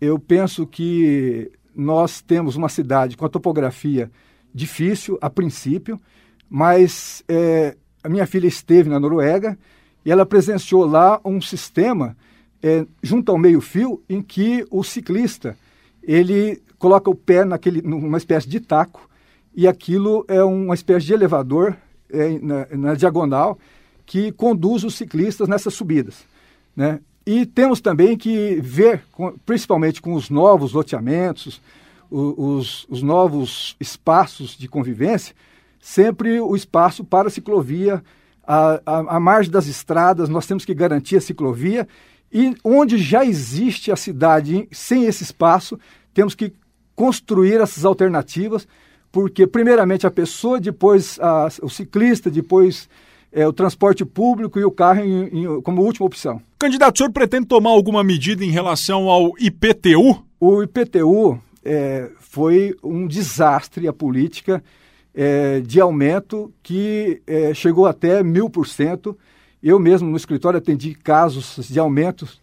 Eu 0.00 0.18
penso 0.18 0.66
que 0.66 1.50
nós 1.74 2.20
temos 2.20 2.56
uma 2.56 2.68
cidade 2.68 3.16
com 3.16 3.24
a 3.24 3.28
topografia 3.28 4.10
difícil 4.54 5.18
a 5.20 5.30
princípio, 5.30 6.00
mas 6.48 7.24
é, 7.28 7.76
a 8.02 8.08
minha 8.08 8.26
filha 8.26 8.46
esteve 8.46 8.88
na 8.88 9.00
Noruega 9.00 9.58
e 10.04 10.10
ela 10.10 10.26
presenciou 10.26 10.84
lá 10.84 11.20
um 11.24 11.40
sistema 11.40 12.16
é, 12.64 12.86
junto 13.02 13.30
ao 13.30 13.36
meio-fio 13.36 14.02
em 14.08 14.22
que 14.22 14.66
o 14.70 14.82
ciclista 14.82 15.54
ele 16.02 16.62
coloca 16.78 17.10
o 17.10 17.14
pé 17.14 17.44
naquele, 17.44 17.82
numa 17.82 18.16
espécie 18.16 18.48
de 18.48 18.58
taco 18.58 19.06
e 19.54 19.68
aquilo 19.68 20.24
é 20.28 20.42
uma 20.42 20.74
espécie 20.74 21.04
de 21.04 21.12
elevador 21.12 21.76
é, 22.10 22.38
na, 22.38 22.66
na, 22.70 22.94
diagonal 22.94 23.58
que 24.06 24.32
conduz 24.32 24.82
os 24.82 24.94
ciclistas 24.94 25.46
nessas 25.46 25.74
subidas. 25.74 26.24
Né? 26.74 27.00
E 27.26 27.44
temos 27.44 27.82
também 27.82 28.16
que 28.16 28.58
ver, 28.62 29.02
principalmente 29.44 30.00
com 30.00 30.14
os 30.14 30.30
novos 30.30 30.72
loteamentos, 30.72 31.60
os, 32.10 32.86
os, 32.88 33.02
novos 33.02 33.76
espaços 33.78 34.56
de 34.56 34.68
convivência, 34.68 35.34
sempre 35.80 36.40
o 36.40 36.56
espaço 36.56 37.04
para 37.04 37.28
a 37.28 37.30
ciclovia, 37.30 38.02
a, 38.46 38.80
a, 38.86 39.16
a 39.16 39.20
margem 39.20 39.52
das 39.52 39.66
estradas, 39.66 40.30
nós 40.30 40.46
temos 40.46 40.64
que 40.64 40.74
garantir 40.74 41.16
a 41.16 41.20
ciclovia 41.20 41.86
e 42.34 42.52
onde 42.64 42.98
já 42.98 43.24
existe 43.24 43.92
a 43.92 43.96
cidade 43.96 44.68
sem 44.72 45.04
esse 45.04 45.22
espaço, 45.22 45.78
temos 46.12 46.34
que 46.34 46.52
construir 46.96 47.60
essas 47.60 47.84
alternativas, 47.84 48.66
porque, 49.12 49.46
primeiramente, 49.46 50.04
a 50.04 50.10
pessoa, 50.10 50.60
depois 50.60 51.16
a, 51.20 51.48
o 51.62 51.70
ciclista, 51.70 52.28
depois 52.28 52.88
é, 53.32 53.46
o 53.46 53.52
transporte 53.52 54.04
público 54.04 54.58
e 54.58 54.64
o 54.64 54.70
carro 54.70 55.00
em, 55.00 55.44
em, 55.44 55.60
como 55.60 55.82
última 55.82 56.06
opção. 56.06 56.42
Candidato, 56.58 56.96
o 56.96 56.98
senhor 56.98 57.12
pretende 57.12 57.46
tomar 57.46 57.70
alguma 57.70 58.02
medida 58.02 58.44
em 58.44 58.50
relação 58.50 59.08
ao 59.08 59.32
IPTU? 59.38 60.24
O 60.40 60.60
IPTU 60.60 61.40
é, 61.64 62.10
foi 62.18 62.74
um 62.82 63.06
desastre 63.06 63.86
a 63.86 63.92
política 63.92 64.62
é, 65.14 65.60
de 65.60 65.80
aumento 65.80 66.52
que 66.62 67.22
é, 67.26 67.54
chegou 67.54 67.86
até 67.86 68.24
mil 68.24 68.50
por 68.50 68.66
cento. 68.66 69.16
Eu 69.66 69.78
mesmo 69.78 70.10
no 70.10 70.16
escritório 70.18 70.58
atendi 70.58 70.94
casos 70.94 71.56
de 71.70 71.80
aumentos 71.80 72.38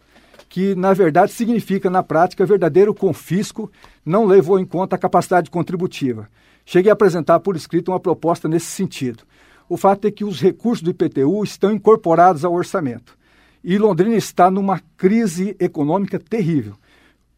que, 0.48 0.74
na 0.74 0.92
verdade, 0.92 1.30
significa, 1.30 1.88
na 1.88 2.02
prática, 2.02 2.44
verdadeiro 2.44 2.92
confisco, 2.92 3.70
não 4.04 4.26
levou 4.26 4.58
em 4.58 4.66
conta 4.66 4.96
a 4.96 4.98
capacidade 4.98 5.48
contributiva. 5.48 6.28
Cheguei 6.66 6.90
a 6.90 6.94
apresentar 6.94 7.38
por 7.38 7.54
escrito 7.54 7.92
uma 7.92 8.00
proposta 8.00 8.48
nesse 8.48 8.66
sentido. 8.66 9.22
O 9.68 9.76
fato 9.76 10.08
é 10.08 10.10
que 10.10 10.24
os 10.24 10.40
recursos 10.40 10.82
do 10.82 10.90
IPTU 10.90 11.44
estão 11.44 11.70
incorporados 11.70 12.44
ao 12.44 12.52
orçamento. 12.52 13.16
E 13.62 13.78
Londrina 13.78 14.16
está 14.16 14.50
numa 14.50 14.80
crise 14.96 15.56
econômica 15.60 16.18
terrível. 16.18 16.74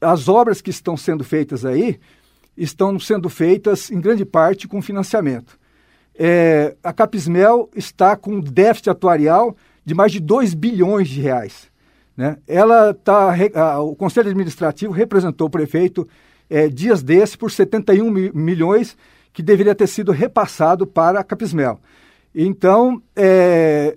As 0.00 0.30
obras 0.30 0.62
que 0.62 0.70
estão 0.70 0.96
sendo 0.96 1.22
feitas 1.22 1.62
aí 1.62 2.00
estão 2.56 2.98
sendo 2.98 3.28
feitas, 3.28 3.90
em 3.90 4.00
grande 4.00 4.24
parte, 4.24 4.66
com 4.66 4.80
financiamento. 4.80 5.58
É, 6.16 6.74
a 6.82 6.90
Capismel 6.90 7.68
está 7.76 8.16
com 8.16 8.40
déficit 8.40 8.88
atuarial 8.88 9.54
de 9.84 9.94
mais 9.94 10.12
de 10.12 10.20
2 10.20 10.54
bilhões 10.54 11.08
de 11.08 11.20
reais. 11.20 11.68
Né? 12.16 12.36
Ela 12.46 12.94
tá, 12.94 13.34
o 13.80 13.94
Conselho 13.94 14.28
Administrativo 14.28 14.92
representou 14.92 15.48
o 15.48 15.50
prefeito 15.50 16.08
é, 16.48 16.68
dias 16.68 17.02
desse 17.02 17.36
por 17.36 17.50
71 17.50 18.10
mi 18.10 18.30
milhões 18.32 18.96
que 19.32 19.42
deveria 19.42 19.74
ter 19.74 19.88
sido 19.88 20.12
repassado 20.12 20.86
para 20.86 21.18
a 21.20 21.24
Capismel. 21.24 21.80
Então, 22.32 23.02
é, 23.16 23.94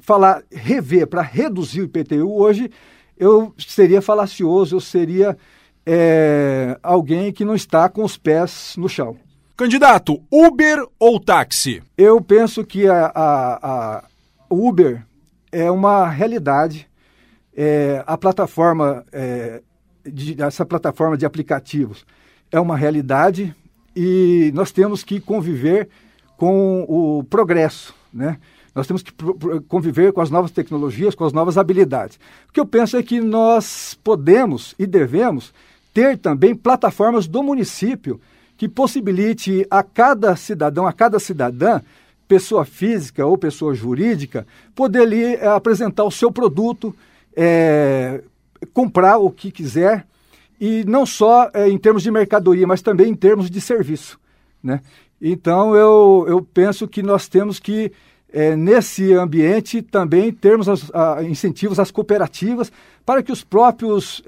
falar 0.00 0.42
rever 0.50 1.06
para 1.06 1.20
reduzir 1.20 1.82
o 1.82 1.84
IPTU 1.84 2.32
hoje, 2.34 2.70
eu 3.18 3.54
seria 3.58 4.00
falacioso, 4.00 4.76
eu 4.76 4.80
seria 4.80 5.36
é, 5.84 6.78
alguém 6.82 7.30
que 7.32 7.44
não 7.44 7.54
está 7.54 7.88
com 7.88 8.02
os 8.02 8.16
pés 8.16 8.74
no 8.78 8.88
chão. 8.88 9.16
Candidato, 9.56 10.22
Uber 10.30 10.82
ou 10.98 11.20
táxi? 11.20 11.82
Eu 11.96 12.20
penso 12.22 12.64
que 12.64 12.86
a, 12.86 13.12
a, 13.14 13.58
a 13.62 14.04
Uber 14.48 15.04
é 15.52 15.70
uma 15.70 16.08
realidade 16.08 16.90
é, 17.56 18.02
a 18.06 18.16
plataforma, 18.16 19.04
é, 19.12 19.60
de, 20.04 20.40
essa 20.42 20.64
plataforma 20.64 21.16
de 21.16 21.26
aplicativos 21.26 22.06
é 22.50 22.58
uma 22.60 22.76
realidade 22.76 23.54
e 23.94 24.50
nós 24.54 24.72
temos 24.72 25.04
que 25.04 25.20
conviver 25.20 25.88
com 26.36 26.84
o 26.88 27.24
progresso, 27.24 27.94
né? 28.12 28.38
Nós 28.74 28.86
temos 28.86 29.02
que 29.02 29.12
conviver 29.68 30.12
com 30.12 30.20
as 30.20 30.30
novas 30.30 30.52
tecnologias, 30.52 31.14
com 31.14 31.24
as 31.24 31.32
novas 31.32 31.58
habilidades. 31.58 32.18
O 32.48 32.52
que 32.52 32.60
eu 32.60 32.64
penso 32.64 32.96
é 32.96 33.02
que 33.02 33.20
nós 33.20 33.98
podemos 34.02 34.76
e 34.78 34.86
devemos 34.86 35.52
ter 35.92 36.16
também 36.16 36.54
plataformas 36.54 37.26
do 37.26 37.42
município 37.42 38.20
que 38.56 38.68
possibilite 38.68 39.66
a 39.68 39.82
cada 39.82 40.36
cidadão, 40.36 40.86
a 40.86 40.92
cada 40.92 41.18
cidadã, 41.18 41.80
pessoa 42.30 42.64
física 42.64 43.26
ou 43.26 43.36
pessoa 43.36 43.74
jurídica, 43.74 44.46
poder 44.72 45.00
ali 45.02 45.34
é, 45.34 45.48
apresentar 45.48 46.04
o 46.04 46.12
seu 46.12 46.30
produto, 46.30 46.94
é, 47.34 48.22
comprar 48.72 49.18
o 49.18 49.32
que 49.32 49.50
quiser, 49.50 50.06
e 50.60 50.84
não 50.84 51.04
só 51.04 51.50
é, 51.52 51.68
em 51.68 51.76
termos 51.76 52.04
de 52.04 52.10
mercadoria, 52.12 52.68
mas 52.68 52.82
também 52.82 53.08
em 53.08 53.16
termos 53.16 53.50
de 53.50 53.60
serviço. 53.60 54.16
Né? 54.62 54.80
Então, 55.20 55.74
eu, 55.74 56.24
eu 56.28 56.40
penso 56.40 56.86
que 56.86 57.02
nós 57.02 57.26
temos 57.26 57.58
que, 57.58 57.90
é, 58.32 58.54
nesse 58.54 59.12
ambiente, 59.12 59.82
também 59.82 60.32
termos 60.32 60.68
as, 60.68 60.88
a, 60.94 61.24
incentivos 61.24 61.80
às 61.80 61.90
cooperativas 61.90 62.70
para 63.04 63.24
que 63.24 63.32
os 63.32 63.42
próprios 63.42 64.22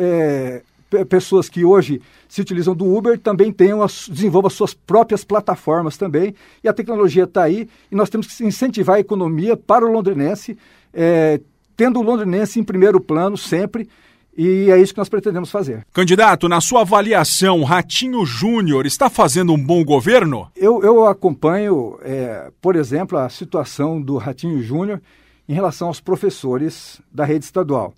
pessoas 1.08 1.48
que 1.48 1.64
hoje 1.64 2.00
se 2.28 2.40
utilizam 2.40 2.74
do 2.74 2.86
Uber 2.86 3.18
também 3.18 3.52
tenham 3.52 3.82
as, 3.82 4.08
desenvolvam 4.08 4.48
as 4.48 4.54
suas 4.54 4.74
próprias 4.74 5.24
plataformas 5.24 5.96
também. 5.96 6.34
E 6.62 6.68
a 6.68 6.72
tecnologia 6.72 7.24
está 7.24 7.42
aí 7.44 7.68
e 7.90 7.94
nós 7.94 8.10
temos 8.10 8.26
que 8.26 8.44
incentivar 8.44 8.96
a 8.96 9.00
economia 9.00 9.56
para 9.56 9.84
o 9.84 9.92
londrinense, 9.92 10.56
é, 10.92 11.40
tendo 11.76 12.00
o 12.00 12.02
londrinense 12.02 12.58
em 12.60 12.64
primeiro 12.64 13.00
plano 13.00 13.36
sempre. 13.36 13.88
E 14.36 14.70
é 14.70 14.80
isso 14.80 14.94
que 14.94 14.98
nós 14.98 15.10
pretendemos 15.10 15.50
fazer. 15.50 15.86
Candidato, 15.92 16.48
na 16.48 16.60
sua 16.60 16.80
avaliação, 16.80 17.62
Ratinho 17.64 18.24
Júnior 18.24 18.86
está 18.86 19.10
fazendo 19.10 19.52
um 19.52 19.62
bom 19.62 19.84
governo? 19.84 20.50
Eu, 20.56 20.82
eu 20.82 21.06
acompanho, 21.06 21.98
é, 22.02 22.50
por 22.60 22.74
exemplo, 22.74 23.18
a 23.18 23.28
situação 23.28 24.00
do 24.00 24.16
Ratinho 24.16 24.62
Júnior 24.62 25.02
em 25.46 25.52
relação 25.52 25.88
aos 25.88 26.00
professores 26.00 27.00
da 27.12 27.24
rede 27.26 27.44
estadual. 27.44 27.92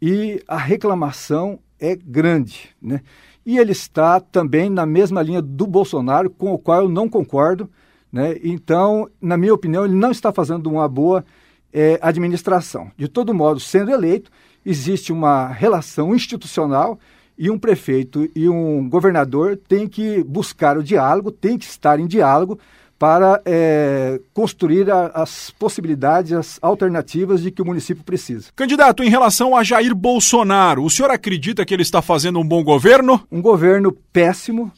E 0.00 0.42
a 0.46 0.58
reclamação 0.58 1.58
é 1.82 1.96
grande. 1.96 2.70
Né? 2.80 3.00
E 3.44 3.58
ele 3.58 3.72
está 3.72 4.20
também 4.20 4.70
na 4.70 4.86
mesma 4.86 5.20
linha 5.20 5.42
do 5.42 5.66
Bolsonaro, 5.66 6.30
com 6.30 6.52
o 6.52 6.58
qual 6.58 6.82
eu 6.82 6.88
não 6.88 7.08
concordo. 7.08 7.68
Né? 8.10 8.36
Então, 8.44 9.10
na 9.20 9.36
minha 9.36 9.52
opinião, 9.52 9.84
ele 9.84 9.94
não 9.94 10.12
está 10.12 10.32
fazendo 10.32 10.70
uma 10.70 10.88
boa 10.88 11.24
é, 11.72 11.98
administração. 12.00 12.90
De 12.96 13.08
todo 13.08 13.34
modo, 13.34 13.58
sendo 13.58 13.90
eleito, 13.90 14.30
existe 14.64 15.12
uma 15.12 15.48
relação 15.48 16.14
institucional 16.14 16.98
e 17.36 17.50
um 17.50 17.58
prefeito 17.58 18.30
e 18.36 18.48
um 18.48 18.88
governador 18.88 19.56
têm 19.56 19.88
que 19.88 20.22
buscar 20.22 20.78
o 20.78 20.84
diálogo, 20.84 21.32
têm 21.32 21.58
que 21.58 21.64
estar 21.64 21.98
em 21.98 22.06
diálogo 22.06 22.60
para 23.02 23.42
é, 23.44 24.20
construir 24.32 24.88
a, 24.88 25.06
as 25.08 25.50
possibilidades, 25.50 26.32
as 26.32 26.58
alternativas 26.62 27.42
de 27.42 27.50
que 27.50 27.60
o 27.60 27.64
município 27.64 28.04
precisa. 28.04 28.50
Candidato, 28.54 29.02
em 29.02 29.08
relação 29.08 29.56
a 29.56 29.64
Jair 29.64 29.92
Bolsonaro, 29.92 30.84
o 30.84 30.88
senhor 30.88 31.10
acredita 31.10 31.64
que 31.64 31.74
ele 31.74 31.82
está 31.82 32.00
fazendo 32.00 32.38
um 32.38 32.46
bom 32.46 32.62
governo? 32.62 33.20
Um 33.28 33.42
governo 33.42 33.90
péssimo 34.12 34.70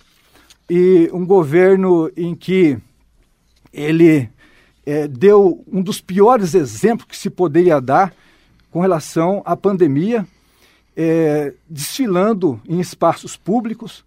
e 0.71 1.11
um 1.13 1.27
governo 1.27 2.11
em 2.17 2.35
que 2.35 2.79
ele 3.71 4.31
é, 4.87 5.07
deu 5.07 5.63
um 5.71 5.83
dos 5.83 6.01
piores 6.01 6.55
exemplos 6.55 7.07
que 7.07 7.19
se 7.19 7.29
poderia 7.29 7.79
dar 7.79 8.11
com 8.71 8.81
relação 8.81 9.43
à 9.45 9.55
pandemia, 9.55 10.27
é, 10.97 11.53
desfilando 11.69 12.59
em 12.67 12.81
espaços 12.81 13.37
públicos, 13.37 14.03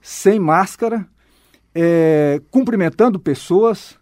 sem 0.00 0.40
máscara, 0.40 1.06
é, 1.80 2.42
cumprimentando 2.50 3.20
pessoas 3.20 3.96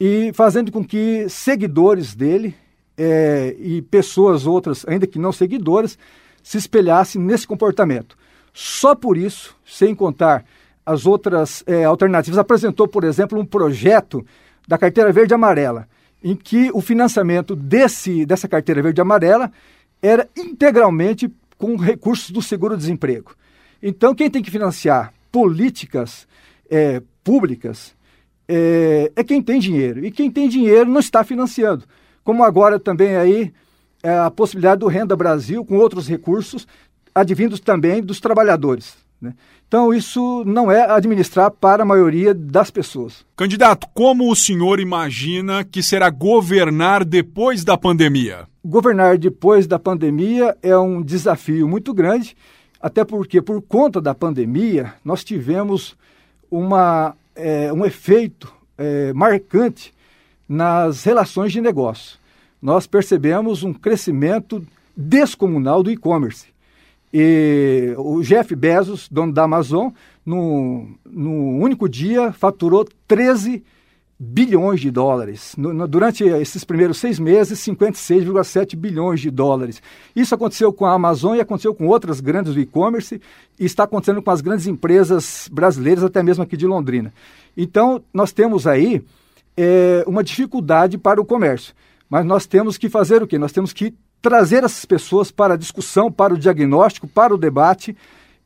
e 0.00 0.32
fazendo 0.32 0.72
com 0.72 0.82
que 0.82 1.28
seguidores 1.28 2.14
dele 2.14 2.54
é, 2.96 3.54
e 3.58 3.82
pessoas 3.82 4.46
outras, 4.46 4.86
ainda 4.88 5.06
que 5.06 5.18
não 5.18 5.30
seguidoras, 5.30 5.98
se 6.42 6.56
espelhassem 6.56 7.20
nesse 7.20 7.46
comportamento. 7.46 8.16
Só 8.54 8.94
por 8.94 9.18
isso, 9.18 9.54
sem 9.62 9.94
contar 9.94 10.42
as 10.86 11.04
outras 11.04 11.62
é, 11.66 11.84
alternativas, 11.84 12.38
apresentou, 12.38 12.88
por 12.88 13.04
exemplo, 13.04 13.38
um 13.38 13.44
projeto 13.44 14.24
da 14.66 14.78
carteira 14.78 15.12
verde 15.12 15.34
amarela, 15.34 15.86
em 16.24 16.34
que 16.34 16.70
o 16.72 16.80
financiamento 16.80 17.54
desse, 17.54 18.24
dessa 18.24 18.48
carteira 18.48 18.80
verde 18.80 19.02
amarela 19.02 19.52
era 20.00 20.26
integralmente 20.34 21.30
com 21.58 21.76
recursos 21.76 22.30
do 22.30 22.40
seguro-desemprego. 22.40 23.34
Então, 23.82 24.14
quem 24.14 24.30
tem 24.30 24.42
que 24.42 24.50
financiar 24.50 25.12
políticas 25.30 26.26
é, 26.72 27.02
públicas 27.22 27.94
é, 28.48 29.12
é, 29.14 29.22
quem 29.22 29.42
tem 29.42 29.60
dinheiro. 29.60 30.04
E 30.04 30.10
quem 30.10 30.30
tem 30.30 30.48
dinheiro 30.48 30.90
não 30.90 31.00
está 31.00 31.22
financiando. 31.22 31.84
Como 32.24 32.42
agora 32.42 32.80
também 32.80 33.14
aí 33.14 33.52
é 34.02 34.18
a 34.18 34.30
possibilidade 34.30 34.80
do 34.80 34.88
Renda 34.88 35.14
Brasil 35.14 35.64
com 35.64 35.76
outros 35.76 36.08
recursos 36.08 36.66
advindos 37.14 37.60
também 37.60 38.02
dos 38.02 38.20
trabalhadores. 38.20 38.94
Né? 39.20 39.34
Então, 39.68 39.92
isso 39.94 40.42
não 40.44 40.70
é 40.70 40.90
administrar 40.90 41.50
para 41.50 41.82
a 41.82 41.86
maioria 41.86 42.34
das 42.34 42.70
pessoas. 42.70 43.24
Candidato, 43.36 43.86
como 43.94 44.30
o 44.30 44.36
senhor 44.36 44.80
imagina 44.80 45.64
que 45.64 45.82
será 45.82 46.10
governar 46.10 47.04
depois 47.04 47.64
da 47.64 47.76
pandemia? 47.76 48.46
Governar 48.64 49.18
depois 49.18 49.66
da 49.66 49.78
pandemia 49.78 50.56
é 50.62 50.76
um 50.76 51.02
desafio 51.02 51.68
muito 51.68 51.94
grande, 51.94 52.36
até 52.80 53.04
porque, 53.04 53.40
por 53.40 53.62
conta 53.62 54.00
da 54.00 54.14
pandemia, 54.14 54.94
nós 55.04 55.24
tivemos 55.24 55.96
uma, 56.52 57.16
é, 57.34 57.72
um 57.72 57.84
efeito 57.86 58.52
é, 58.76 59.10
marcante 59.14 59.94
nas 60.46 61.02
relações 61.02 61.50
de 61.50 61.62
negócio. 61.62 62.18
Nós 62.60 62.86
percebemos 62.86 63.62
um 63.62 63.72
crescimento 63.72 64.64
descomunal 64.94 65.82
do 65.82 65.90
e-commerce. 65.90 66.46
E 67.12 67.94
o 67.96 68.22
Jeff 68.22 68.54
Bezos, 68.54 69.08
dono 69.08 69.32
da 69.32 69.44
Amazon, 69.44 69.88
no, 70.24 70.88
no 71.04 71.58
único 71.58 71.88
dia 71.88 72.32
faturou 72.32 72.86
13 73.08 73.50
bilhões 73.50 73.62
de 74.20 74.90
dólares. 74.90 75.54
No, 75.56 75.72
no, 75.72 75.88
durante 75.88 76.24
esses 76.24 76.64
primeiros 76.64 76.98
seis 76.98 77.18
meses, 77.18 77.58
56,7 77.60 78.76
bilhões 78.76 79.20
de 79.20 79.30
dólares. 79.30 79.82
Isso 80.14 80.34
aconteceu 80.34 80.72
com 80.72 80.86
a 80.86 80.92
Amazon 80.92 81.36
e 81.36 81.40
aconteceu 81.40 81.74
com 81.74 81.86
outras 81.86 82.20
grandes 82.20 82.54
do 82.54 82.60
e-commerce 82.60 83.20
e 83.58 83.64
está 83.64 83.84
acontecendo 83.84 84.22
com 84.22 84.30
as 84.30 84.40
grandes 84.40 84.66
empresas 84.66 85.48
brasileiras, 85.50 86.04
até 86.04 86.22
mesmo 86.22 86.42
aqui 86.42 86.56
de 86.56 86.66
Londrina. 86.66 87.12
Então, 87.56 88.02
nós 88.14 88.32
temos 88.32 88.66
aí 88.66 89.02
é, 89.56 90.04
uma 90.06 90.22
dificuldade 90.22 90.96
para 90.96 91.20
o 91.20 91.24
comércio. 91.24 91.74
Mas 92.08 92.24
nós 92.24 92.46
temos 92.46 92.76
que 92.76 92.88
fazer 92.88 93.22
o 93.22 93.26
quê? 93.26 93.38
Nós 93.38 93.52
temos 93.52 93.72
que 93.72 93.94
trazer 94.20 94.62
essas 94.62 94.84
pessoas 94.84 95.30
para 95.30 95.54
a 95.54 95.56
discussão, 95.56 96.12
para 96.12 96.34
o 96.34 96.38
diagnóstico, 96.38 97.08
para 97.08 97.34
o 97.34 97.38
debate, 97.38 97.96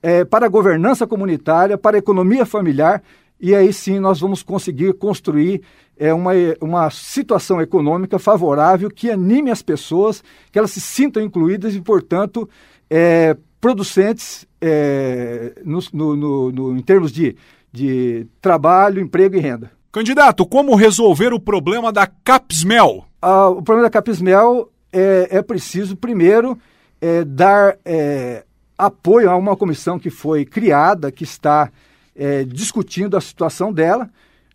é, 0.03 0.25
para 0.25 0.47
a 0.47 0.49
governança 0.49 1.07
comunitária, 1.07 1.77
para 1.77 1.97
a 1.97 1.99
economia 1.99 2.47
familiar, 2.47 3.03
e 3.41 3.55
aí 3.55 3.73
sim 3.73 3.99
nós 3.99 4.21
vamos 4.21 4.43
conseguir 4.43 4.95
construir 4.95 5.63
é, 5.97 6.13
uma, 6.13 6.33
uma 6.61 6.91
situação 6.91 7.61
econômica 7.61 8.19
favorável 8.19 8.91
que 8.91 9.11
anime 9.11 9.51
as 9.51 9.63
pessoas, 9.63 10.23
que 10.51 10.59
elas 10.59 10.71
se 10.71 10.81
sintam 10.81 11.23
incluídas 11.23 11.75
e, 11.75 11.81
portanto, 11.81 12.49
é, 12.91 13.37
producentes 13.61 14.47
é, 14.61 15.53
no, 15.65 15.81
no, 15.93 16.53
no, 16.53 16.77
em 16.77 16.83
termos 16.83 17.13
de, 17.13 17.37
de 17.73 18.27
trabalho, 18.41 19.01
emprego 19.01 19.37
e 19.37 19.41
renda. 19.41 19.71
Candidato, 19.91 20.47
como 20.47 20.75
resolver 20.75 21.33
o 21.33 21.41
problema 21.41 21.91
da 21.91 22.07
Capsmel? 22.07 23.05
Ah, 23.21 23.49
o 23.49 23.63
problema 23.63 23.89
da 23.89 23.91
Capsmel 23.91 24.71
é, 24.93 25.29
é 25.31 25.43
preciso, 25.43 25.97
primeiro, 25.97 26.59
é, 27.01 27.25
dar 27.25 27.79
é, 27.85 28.45
apoio 28.77 29.31
a 29.31 29.37
uma 29.37 29.57
comissão 29.57 29.99
que 29.99 30.11
foi 30.11 30.45
criada, 30.45 31.11
que 31.11 31.25
está 31.25 31.71
é, 32.17 32.45
discutindo 32.45 33.17
a 33.17 33.21
situação 33.21 33.73
dela. 33.73 34.11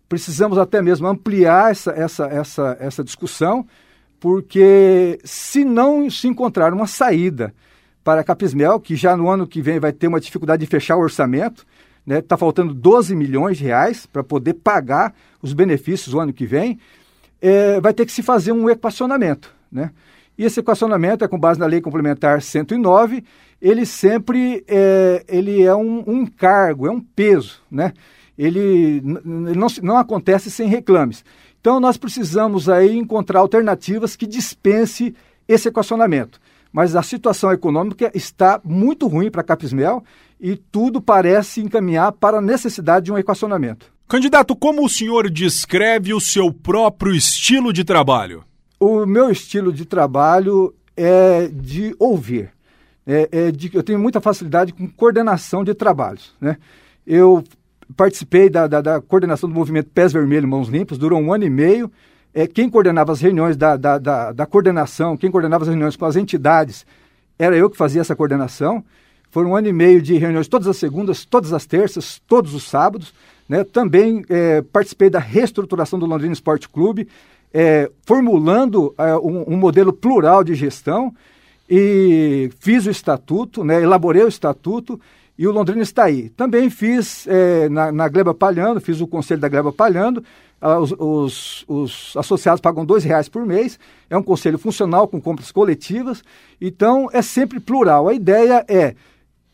Precisamos 0.09 0.57
até 0.57 0.81
mesmo 0.81 1.07
ampliar 1.07 1.71
essa, 1.71 1.91
essa, 1.91 2.25
essa, 2.25 2.77
essa 2.79 3.03
discussão, 3.03 3.65
porque 4.19 5.19
se 5.23 5.63
não 5.63 6.09
se 6.09 6.27
encontrar 6.27 6.73
uma 6.73 6.87
saída 6.87 7.53
para 8.03 8.21
a 8.21 8.23
Capismel, 8.23 8.79
que 8.79 8.95
já 8.95 9.15
no 9.15 9.29
ano 9.29 9.47
que 9.47 9.61
vem 9.61 9.79
vai 9.79 9.91
ter 9.91 10.07
uma 10.07 10.19
dificuldade 10.19 10.59
de 10.61 10.69
fechar 10.69 10.97
o 10.97 11.01
orçamento, 11.01 11.65
está 12.01 12.15
né, 12.15 12.21
tá 12.21 12.35
faltando 12.35 12.73
12 12.73 13.15
milhões 13.15 13.57
de 13.57 13.63
reais 13.65 14.05
para 14.05 14.23
poder 14.23 14.55
pagar 14.55 15.13
os 15.41 15.53
benefícios 15.53 16.13
o 16.13 16.19
ano 16.19 16.33
que 16.33 16.45
vem, 16.45 16.79
é, 17.41 17.79
vai 17.79 17.93
ter 17.93 18.05
que 18.05 18.11
se 18.11 18.21
fazer 18.21 18.51
um 18.51 18.69
equacionamento. 18.69 19.53
Né? 19.71 19.91
E 20.37 20.45
esse 20.45 20.59
equacionamento 20.59 21.23
é 21.23 21.27
com 21.27 21.39
base 21.39 21.59
na 21.59 21.65
Lei 21.65 21.81
Complementar 21.81 22.41
109, 22.41 23.23
ele 23.61 23.85
sempre 23.85 24.63
é, 24.67 25.23
ele 25.27 25.61
é 25.61 25.75
um, 25.75 26.03
um 26.07 26.21
encargo, 26.23 26.87
é 26.87 26.91
um 26.91 26.99
peso, 26.99 27.61
né? 27.69 27.93
Ele 28.37 29.01
não, 29.03 29.67
não 29.83 29.97
acontece 29.97 30.49
sem 30.49 30.67
reclames. 30.67 31.23
Então 31.59 31.79
nós 31.79 31.95
precisamos 31.95 32.67
aí 32.67 32.97
encontrar 32.97 33.39
alternativas 33.39 34.15
que 34.15 34.25
dispense 34.25 35.13
esse 35.47 35.67
equacionamento. 35.67 36.39
Mas 36.73 36.95
a 36.95 37.03
situação 37.03 37.51
econômica 37.51 38.09
está 38.15 38.59
muito 38.63 39.05
ruim 39.05 39.29
para 39.29 39.41
a 39.41 39.43
Capismel 39.43 40.03
e 40.39 40.55
tudo 40.55 41.01
parece 41.01 41.61
encaminhar 41.61 42.13
para 42.13 42.37
a 42.37 42.41
necessidade 42.41 43.05
de 43.05 43.11
um 43.11 43.17
equacionamento. 43.17 43.91
Candidato, 44.07 44.55
como 44.55 44.83
o 44.83 44.89
senhor 44.89 45.29
descreve 45.29 46.13
o 46.13 46.19
seu 46.19 46.51
próprio 46.51 47.13
estilo 47.13 47.71
de 47.71 47.83
trabalho? 47.83 48.43
O 48.79 49.05
meu 49.05 49.29
estilo 49.29 49.71
de 49.71 49.85
trabalho 49.85 50.73
é 50.97 51.47
de 51.47 51.95
ouvir. 51.99 52.51
É, 53.11 53.29
é 53.31 53.51
de, 53.51 53.69
eu 53.73 53.83
tenho 53.83 53.99
muita 53.99 54.21
facilidade 54.21 54.71
com 54.71 54.87
coordenação 54.87 55.63
de 55.63 55.73
trabalhos. 55.73 56.33
Né? 56.39 56.57
Eu 57.05 57.43
participei 57.97 58.49
da, 58.49 58.67
da, 58.67 58.79
da, 58.79 59.01
coordenação 59.01 59.49
do 59.49 59.55
movimento 59.55 59.89
Pés 59.89 60.13
Vermelho 60.13 60.47
Mãos 60.47 60.69
Limpas, 60.69 60.97
durou 60.97 61.19
um 61.19 61.33
ano 61.33 61.43
e 61.43 61.49
meio. 61.49 61.91
É, 62.33 62.47
quem 62.47 62.69
coordenava 62.69 63.11
as 63.11 63.19
reuniões 63.19 63.57
da, 63.57 63.75
da, 63.75 63.97
da, 63.97 64.31
da 64.31 64.45
coordenação, 64.45 65.17
quem 65.17 65.29
coordenava 65.29 65.65
as 65.65 65.67
reuniões 65.67 65.97
com 65.97 66.05
as 66.05 66.15
entidades, 66.15 66.85
era 67.37 67.57
eu 67.57 67.69
que 67.69 67.75
fazia 67.75 67.99
essa 67.99 68.15
coordenação. 68.15 68.83
Foram 69.29 69.51
um 69.51 69.55
ano 69.55 69.67
e 69.67 69.73
meio 69.73 70.01
de 70.01 70.17
reuniões 70.17 70.47
todas 70.47 70.67
as 70.67 70.77
segundas, 70.77 71.25
todas 71.25 71.51
as 71.51 71.65
terças, 71.65 72.21
todos 72.25 72.53
os 72.53 72.63
sábados. 72.63 73.13
Né? 73.49 73.65
Também 73.65 74.23
é, 74.29 74.61
participei 74.61 75.09
da 75.09 75.19
reestruturação 75.19 75.99
do 75.99 76.05
Londrina 76.05 76.31
Esporte 76.31 76.69
Clube 76.69 77.07
é, 77.53 77.89
formulando 78.05 78.93
é, 78.97 79.15
um, 79.17 79.53
um, 79.53 79.57
modelo 79.57 79.91
plural 79.91 80.43
de 80.43 80.55
gestão 80.55 81.13
e 81.73 82.49
fiz 82.59 82.85
o 82.85 82.91
estatuto, 82.91 83.63
né, 83.63 83.81
elaborei 83.81 84.21
o 84.23 84.27
estatuto 84.27 84.99
e 85.37 85.47
o 85.47 85.53
Londrina 85.53 85.81
está 85.81 86.03
aí. 86.03 86.27
Também 86.27 86.69
fiz 86.69 87.25
é, 87.27 87.69
na, 87.69 87.93
na, 87.93 88.09
Gleba 88.09 88.33
Palhando, 88.33 88.81
fiz 88.81 88.99
o 88.99 89.07
conselho 89.07 89.39
da 89.39 89.47
Gleba 89.47 89.71
Palhando, 89.71 90.21
ah, 90.59 90.77
os, 90.79 90.91
os, 90.99 91.65
os, 91.69 92.17
associados 92.17 92.59
pagam 92.59 92.85
dois 92.85 93.05
reais 93.05 93.29
por 93.29 93.45
mês, 93.45 93.79
é 94.09 94.17
um 94.17 94.21
conselho 94.21 94.57
funcional 94.57 95.07
com 95.07 95.21
compras 95.21 95.49
coletivas, 95.49 96.21
então 96.59 97.07
é 97.13 97.21
sempre 97.21 97.57
plural. 97.57 98.09
A 98.09 98.13
ideia 98.13 98.65
é, 98.67 98.93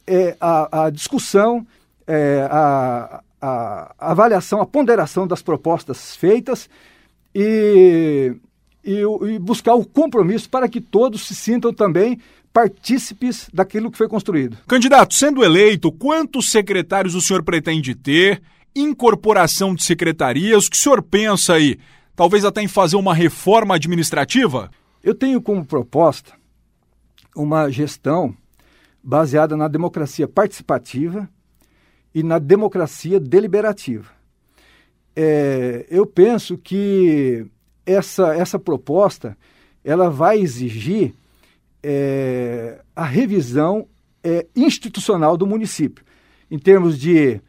é 0.07 0.35
a, 0.41 0.85
a 0.85 0.89
discussão, 0.89 1.67
é, 2.07 2.47
a, 2.49 3.21
a, 3.39 3.95
a 3.99 4.11
avaliação, 4.11 4.59
a 4.59 4.65
ponderação 4.65 5.27
das 5.27 5.43
propostas 5.43 6.15
feitas 6.15 6.67
e, 7.35 8.35
e, 8.83 9.01
e 9.01 9.39
buscar 9.39 9.75
o 9.75 9.85
compromisso 9.85 10.49
para 10.49 10.67
que 10.67 10.79
todos 10.79 11.27
se 11.27 11.35
sintam 11.35 11.73
também 11.73 12.19
partícipes 12.53 13.49
daquilo 13.53 13.91
que 13.91 13.97
foi 13.97 14.07
construído. 14.07 14.57
Candidato, 14.67 15.13
sendo 15.13 15.43
eleito, 15.43 15.91
quantos 15.91 16.49
secretários 16.49 17.13
o 17.13 17.21
senhor 17.21 17.43
pretende 17.43 17.93
ter? 17.93 18.41
Incorporação 18.75 19.75
de 19.75 19.83
secretarias? 19.83 20.65
O 20.65 20.71
que 20.71 20.77
o 20.77 20.79
senhor 20.79 21.01
pensa 21.01 21.53
aí? 21.53 21.77
Talvez 22.15 22.45
até 22.45 22.61
em 22.61 22.67
fazer 22.67 22.95
uma 22.95 23.13
reforma 23.13 23.75
administrativa? 23.75 24.71
Eu 25.03 25.13
tenho 25.13 25.41
como 25.41 25.63
proposta 25.65 26.33
uma 27.35 27.69
gestão 27.69 28.35
baseada 29.03 29.55
na 29.55 29.67
democracia 29.67 30.27
participativa 30.27 31.29
e 32.13 32.23
na 32.23 32.39
democracia 32.39 33.19
deliberativa 33.19 34.17
é, 35.19 35.83
eu 35.89 36.05
penso 36.05 36.59
que 36.59 37.43
essa, 37.87 38.35
essa 38.35 38.59
proposta 38.59 39.35
ela 39.83 40.09
vai 40.09 40.39
exigir 40.39 41.13
é, 41.81 42.81
a 42.93 43.05
revisão 43.05 43.87
é, 44.21 44.45
institucional 44.53 45.37
do 45.37 45.47
município, 45.47 46.03
em 46.51 46.59
termos 46.59 46.99
de 46.99 47.39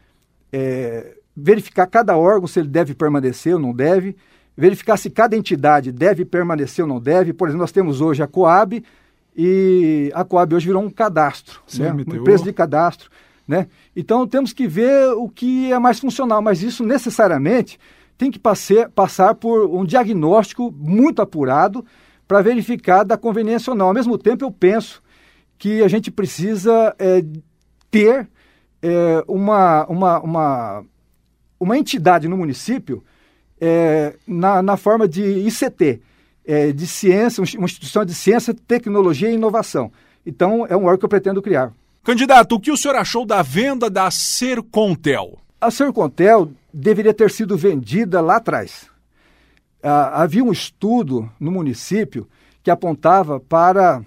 é, 0.52 1.16
verificar 1.36 1.86
cada 1.86 2.16
órgão 2.16 2.46
se 2.46 2.60
ele 2.60 2.68
deve 2.68 2.94
permanecer 2.94 3.54
ou 3.54 3.60
não 3.60 3.74
deve, 3.74 4.16
verificar 4.56 4.96
se 4.96 5.10
cada 5.10 5.36
entidade 5.36 5.90
deve 5.90 6.24
permanecer 6.24 6.84
ou 6.84 6.88
não 6.88 7.00
deve. 7.00 7.32
Por 7.32 7.48
exemplo, 7.48 7.62
nós 7.62 7.72
temos 7.72 8.00
hoje 8.00 8.22
a 8.22 8.28
Coab 8.28 8.82
e 9.36 10.10
a 10.14 10.24
Coab 10.24 10.54
hoje 10.54 10.66
virou 10.66 10.82
um 10.82 10.90
cadastro, 10.90 11.60
né? 11.76 11.92
uma 11.92 12.02
empresa 12.02 12.44
de 12.44 12.52
cadastro. 12.52 13.10
Né? 13.46 13.66
Então 13.96 14.26
temos 14.26 14.52
que 14.52 14.68
ver 14.68 15.12
o 15.14 15.28
que 15.28 15.72
é 15.72 15.78
mais 15.78 15.98
funcional, 15.98 16.40
mas 16.42 16.62
isso 16.62 16.84
necessariamente 16.84 17.78
tem 18.18 18.30
que 18.32 18.38
passe, 18.38 18.86
passar 18.88 19.36
por 19.36 19.70
um 19.70 19.84
diagnóstico 19.84 20.74
muito 20.76 21.22
apurado 21.22 21.86
para 22.26 22.42
verificar 22.42 23.04
da 23.04 23.16
conveniência 23.16 23.70
ou 23.70 23.76
não. 23.76 23.86
Ao 23.86 23.94
mesmo 23.94 24.18
tempo, 24.18 24.44
eu 24.44 24.50
penso 24.50 25.00
que 25.56 25.82
a 25.82 25.88
gente 25.88 26.10
precisa 26.10 26.94
é, 26.98 27.24
ter 27.90 28.28
é, 28.82 29.24
uma, 29.26 29.86
uma, 29.86 30.20
uma, 30.20 30.84
uma 31.58 31.78
entidade 31.78 32.28
no 32.28 32.36
município 32.36 33.02
é, 33.60 34.16
na, 34.26 34.62
na 34.62 34.76
forma 34.76 35.08
de 35.08 35.22
ICT, 35.22 36.00
é, 36.44 36.72
de 36.72 36.86
ciência, 36.86 37.42
uma 37.56 37.64
instituição 37.64 38.04
de 38.04 38.14
ciência, 38.14 38.54
tecnologia 38.66 39.30
e 39.30 39.34
inovação. 39.34 39.90
Então, 40.26 40.66
é 40.68 40.76
um 40.76 40.84
órgão 40.84 40.98
que 40.98 41.04
eu 41.04 41.08
pretendo 41.08 41.40
criar. 41.40 41.72
Candidato, 42.02 42.54
o 42.54 42.60
que 42.60 42.70
o 42.70 42.76
senhor 42.76 42.96
achou 42.96 43.24
da 43.24 43.42
venda 43.42 43.88
da 43.88 44.10
Sercontel? 44.10 45.38
A 45.60 45.70
Sercontel 45.70 46.50
deveria 46.78 47.12
ter 47.12 47.30
sido 47.30 47.56
vendida 47.56 48.20
lá 48.20 48.36
atrás. 48.36 48.88
Ah, 49.82 50.22
havia 50.22 50.44
um 50.44 50.52
estudo 50.52 51.30
no 51.38 51.50
município 51.50 52.28
que 52.62 52.70
apontava 52.70 53.40
para 53.40 54.02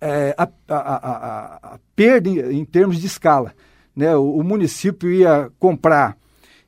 é, 0.00 0.34
a, 0.38 0.48
a, 0.68 0.76
a, 0.76 1.74
a, 1.74 1.78
perda 1.94 2.28
em, 2.28 2.60
em, 2.60 2.64
termos 2.64 2.98
de 2.98 3.06
escala. 3.06 3.54
Né? 3.94 4.14
O, 4.16 4.38
o 4.38 4.44
município 4.44 5.10
ia 5.10 5.50
comprar 5.58 6.16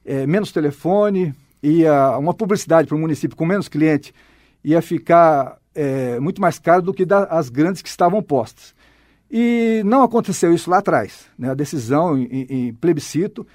é, 0.05 0.27
menos 0.27 0.53
telefone, 0.53 1.35
ia 1.63 2.17
uma 2.19 2.35
publicidade 2.35 2.87
para 2.87 2.97
o 2.97 3.01
município 3.01 3.37
com 3.37 3.47
menos 3.47 3.69
cliente 3.69 4.15
ia 4.63 4.83
ficar 4.83 5.59
é, 5.75 6.19
muito 6.21 6.41
mais 6.41 6.59
caro 6.59 6.83
do 6.83 6.93
que 6.93 7.07
da, 7.07 7.25
as 7.25 7.49
grandes 7.49 7.81
que 7.81 7.89
estavam 7.89 8.23
postas. 8.23 8.75
E 9.31 9.83
não 9.85 10.03
aconteceu 10.03 10.53
isso 10.53 10.71
lá 10.71 10.79
atrás. 10.79 11.27
Né? 11.39 11.51
A 11.51 11.55
decisão 11.55 12.19
em, 12.19 12.47
em 12.49 12.75
plebiscito 12.75 13.47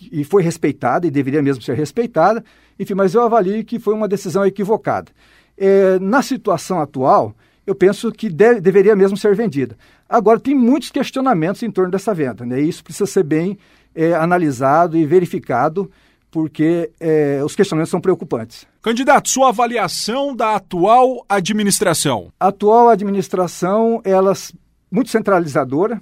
e 0.00 0.24
foi 0.24 0.42
respeitada 0.42 1.06
e 1.06 1.10
deveria 1.10 1.42
mesmo 1.42 1.62
ser 1.62 1.74
respeitada. 1.74 2.44
Enfim, 2.78 2.94
mas 2.94 3.14
eu 3.14 3.22
avalio 3.22 3.64
que 3.64 3.78
foi 3.78 3.94
uma 3.94 4.08
decisão 4.08 4.44
equivocada. 4.44 5.10
É, 5.56 5.98
na 5.98 6.22
situação 6.22 6.80
atual, 6.80 7.34
eu 7.66 7.74
penso 7.74 8.12
que 8.12 8.28
de, 8.28 8.60
deveria 8.60 8.94
mesmo 8.94 9.16
ser 9.16 9.34
vendida. 9.34 9.76
Agora, 10.08 10.38
tem 10.38 10.54
muitos 10.54 10.90
questionamentos 10.90 11.62
em 11.62 11.70
torno 11.70 11.90
dessa 11.90 12.14
venda, 12.14 12.46
né? 12.46 12.60
E 12.60 12.68
isso 12.68 12.84
precisa 12.84 13.06
ser 13.06 13.24
bem 13.24 13.58
é, 13.94 14.14
analisado 14.14 14.96
e 14.96 15.04
verificado, 15.04 15.90
porque 16.30 16.90
é, 17.00 17.40
os 17.44 17.56
questionamentos 17.56 17.90
são 17.90 18.00
preocupantes. 18.00 18.66
Candidato, 18.82 19.28
sua 19.28 19.48
avaliação 19.48 20.36
da 20.36 20.54
atual 20.54 21.24
administração? 21.28 22.30
A 22.38 22.48
atual 22.48 22.88
administração, 22.90 24.00
ela 24.04 24.32
muito 24.90 25.10
centralizadora, 25.10 26.00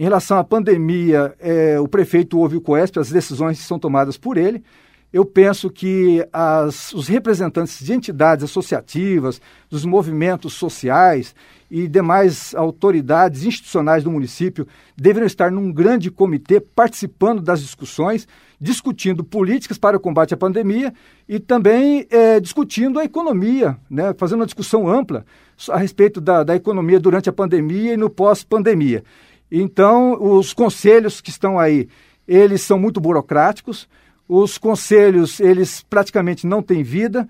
em 0.00 0.02
relação 0.02 0.38
à 0.38 0.42
pandemia, 0.42 1.34
é, 1.38 1.78
o 1.78 1.86
prefeito 1.86 2.38
ouve 2.38 2.56
o 2.56 2.60
COESP, 2.62 2.98
as 2.98 3.10
decisões 3.10 3.58
são 3.58 3.78
tomadas 3.78 4.16
por 4.16 4.38
ele. 4.38 4.64
Eu 5.12 5.26
penso 5.26 5.68
que 5.68 6.26
as, 6.32 6.94
os 6.94 7.06
representantes 7.06 7.84
de 7.84 7.92
entidades 7.92 8.42
associativas, 8.42 9.42
dos 9.68 9.84
movimentos 9.84 10.54
sociais 10.54 11.34
e 11.70 11.86
demais 11.86 12.54
autoridades 12.54 13.44
institucionais 13.44 14.02
do 14.02 14.10
município 14.10 14.66
deveriam 14.96 15.26
estar 15.26 15.52
num 15.52 15.70
grande 15.70 16.10
comitê 16.10 16.60
participando 16.60 17.42
das 17.42 17.60
discussões, 17.60 18.26
discutindo 18.58 19.22
políticas 19.22 19.76
para 19.76 19.98
o 19.98 20.00
combate 20.00 20.32
à 20.32 20.36
pandemia 20.36 20.94
e 21.28 21.38
também 21.38 22.06
é, 22.08 22.40
discutindo 22.40 22.98
a 22.98 23.04
economia, 23.04 23.76
né, 23.90 24.14
fazendo 24.16 24.40
uma 24.40 24.46
discussão 24.46 24.88
ampla 24.88 25.26
a 25.68 25.76
respeito 25.76 26.22
da, 26.22 26.42
da 26.42 26.56
economia 26.56 26.98
durante 26.98 27.28
a 27.28 27.32
pandemia 27.34 27.92
e 27.92 27.96
no 27.98 28.08
pós-pandemia. 28.08 29.04
Então, 29.50 30.16
os 30.20 30.52
conselhos 30.52 31.20
que 31.20 31.30
estão 31.30 31.58
aí, 31.58 31.88
eles 32.26 32.62
são 32.62 32.78
muito 32.78 33.00
burocráticos, 33.00 33.88
os 34.28 34.58
conselhos, 34.58 35.40
eles 35.40 35.82
praticamente 35.82 36.46
não 36.46 36.62
têm 36.62 36.82
vida, 36.82 37.28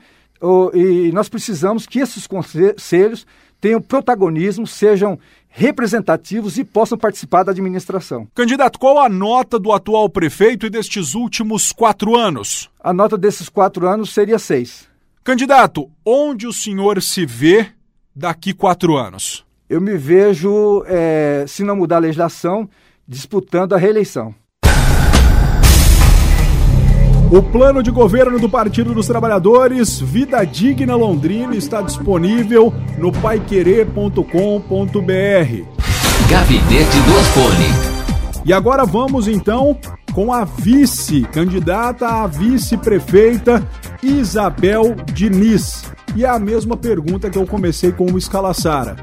e 0.75 1.11
nós 1.13 1.29
precisamos 1.29 1.87
que 1.87 1.99
esses 1.99 2.27
conselhos 2.27 3.27
tenham 3.61 3.81
protagonismo, 3.81 4.67
sejam 4.67 5.19
representativos 5.49 6.57
e 6.59 6.65
possam 6.65 6.97
participar 6.97 7.43
da 7.43 7.53
administração. 7.53 8.29
Candidato, 8.35 8.79
qual 8.79 8.99
a 8.99 9.09
nota 9.09 9.59
do 9.59 9.73
atual 9.73 10.09
prefeito 10.09 10.67
e 10.67 10.71
destes 10.71 11.15
últimos 11.15 11.73
quatro 11.73 12.17
anos? 12.17 12.71
A 12.83 12.93
nota 12.93 13.19
desses 13.19 13.49
quatro 13.49 13.89
anos 13.89 14.13
seria 14.15 14.39
seis. 14.39 14.89
Candidato, 15.25 15.91
onde 16.05 16.47
o 16.47 16.53
senhor 16.53 17.03
se 17.03 17.27
vê 17.27 17.67
daqui 18.15 18.55
quatro 18.55 18.97
anos? 18.97 19.45
Eu 19.71 19.81
me 19.81 19.97
vejo, 19.97 20.83
é, 20.89 21.45
se 21.47 21.63
não 21.63 21.77
mudar 21.77 21.97
a 21.97 22.01
legislação, 22.01 22.69
disputando 23.07 23.73
a 23.73 23.79
reeleição. 23.79 24.35
O 27.31 27.41
plano 27.41 27.81
de 27.81 27.93
governo 27.93 28.41
do 28.41 28.51
Partido 28.51 28.93
dos 28.93 29.07
Trabalhadores, 29.07 30.01
Vida 30.01 30.45
Digna 30.45 30.97
Londrina, 30.97 31.55
está 31.55 31.81
disponível 31.81 32.75
no 32.99 33.13
paiquerê.com.br. 33.13 34.25
Gabinete 36.29 37.01
do 37.07 37.19
Asfone. 37.21 37.91
E 38.45 38.53
agora 38.53 38.85
vamos 38.85 39.29
então 39.29 39.79
com 40.13 40.33
a 40.33 40.45
vice, 40.45 41.23
candidata 41.31 42.09
a 42.09 42.27
vice-prefeita 42.27 43.65
Isabel 44.03 44.97
Diniz. 45.13 45.85
E 46.17 46.25
é 46.25 46.29
a 46.29 46.41
mesma 46.41 46.77
pergunta 46.77 47.31
que 47.31 47.39
eu 47.39 47.47
comecei 47.47 47.93
com 47.93 48.07
o 48.07 48.19
Escalassara. 48.19 48.97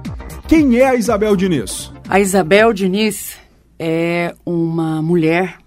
Quem 0.47 0.77
é 0.77 0.85
a 0.85 0.95
Isabel 0.95 1.35
Diniz? 1.35 1.91
A 2.07 2.21
Isabel 2.21 2.71
Diniz 2.71 3.35
é 3.77 4.33
uma 4.45 5.01
mulher, 5.01 5.57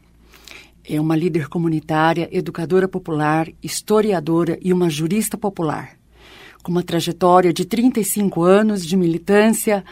é 0.88 0.98
uma 0.98 1.14
líder 1.14 1.48
comunitária, 1.48 2.30
educadora 2.32 2.88
popular, 2.88 3.46
historiadora 3.62 4.58
e 4.62 4.72
uma 4.72 4.88
jurista 4.88 5.36
popular. 5.36 5.90
Com 6.62 6.72
uma 6.72 6.82
trajetória 6.82 7.52
de 7.52 7.66
35 7.66 8.42
anos 8.42 8.86
de 8.86 8.96
militância 8.96 9.84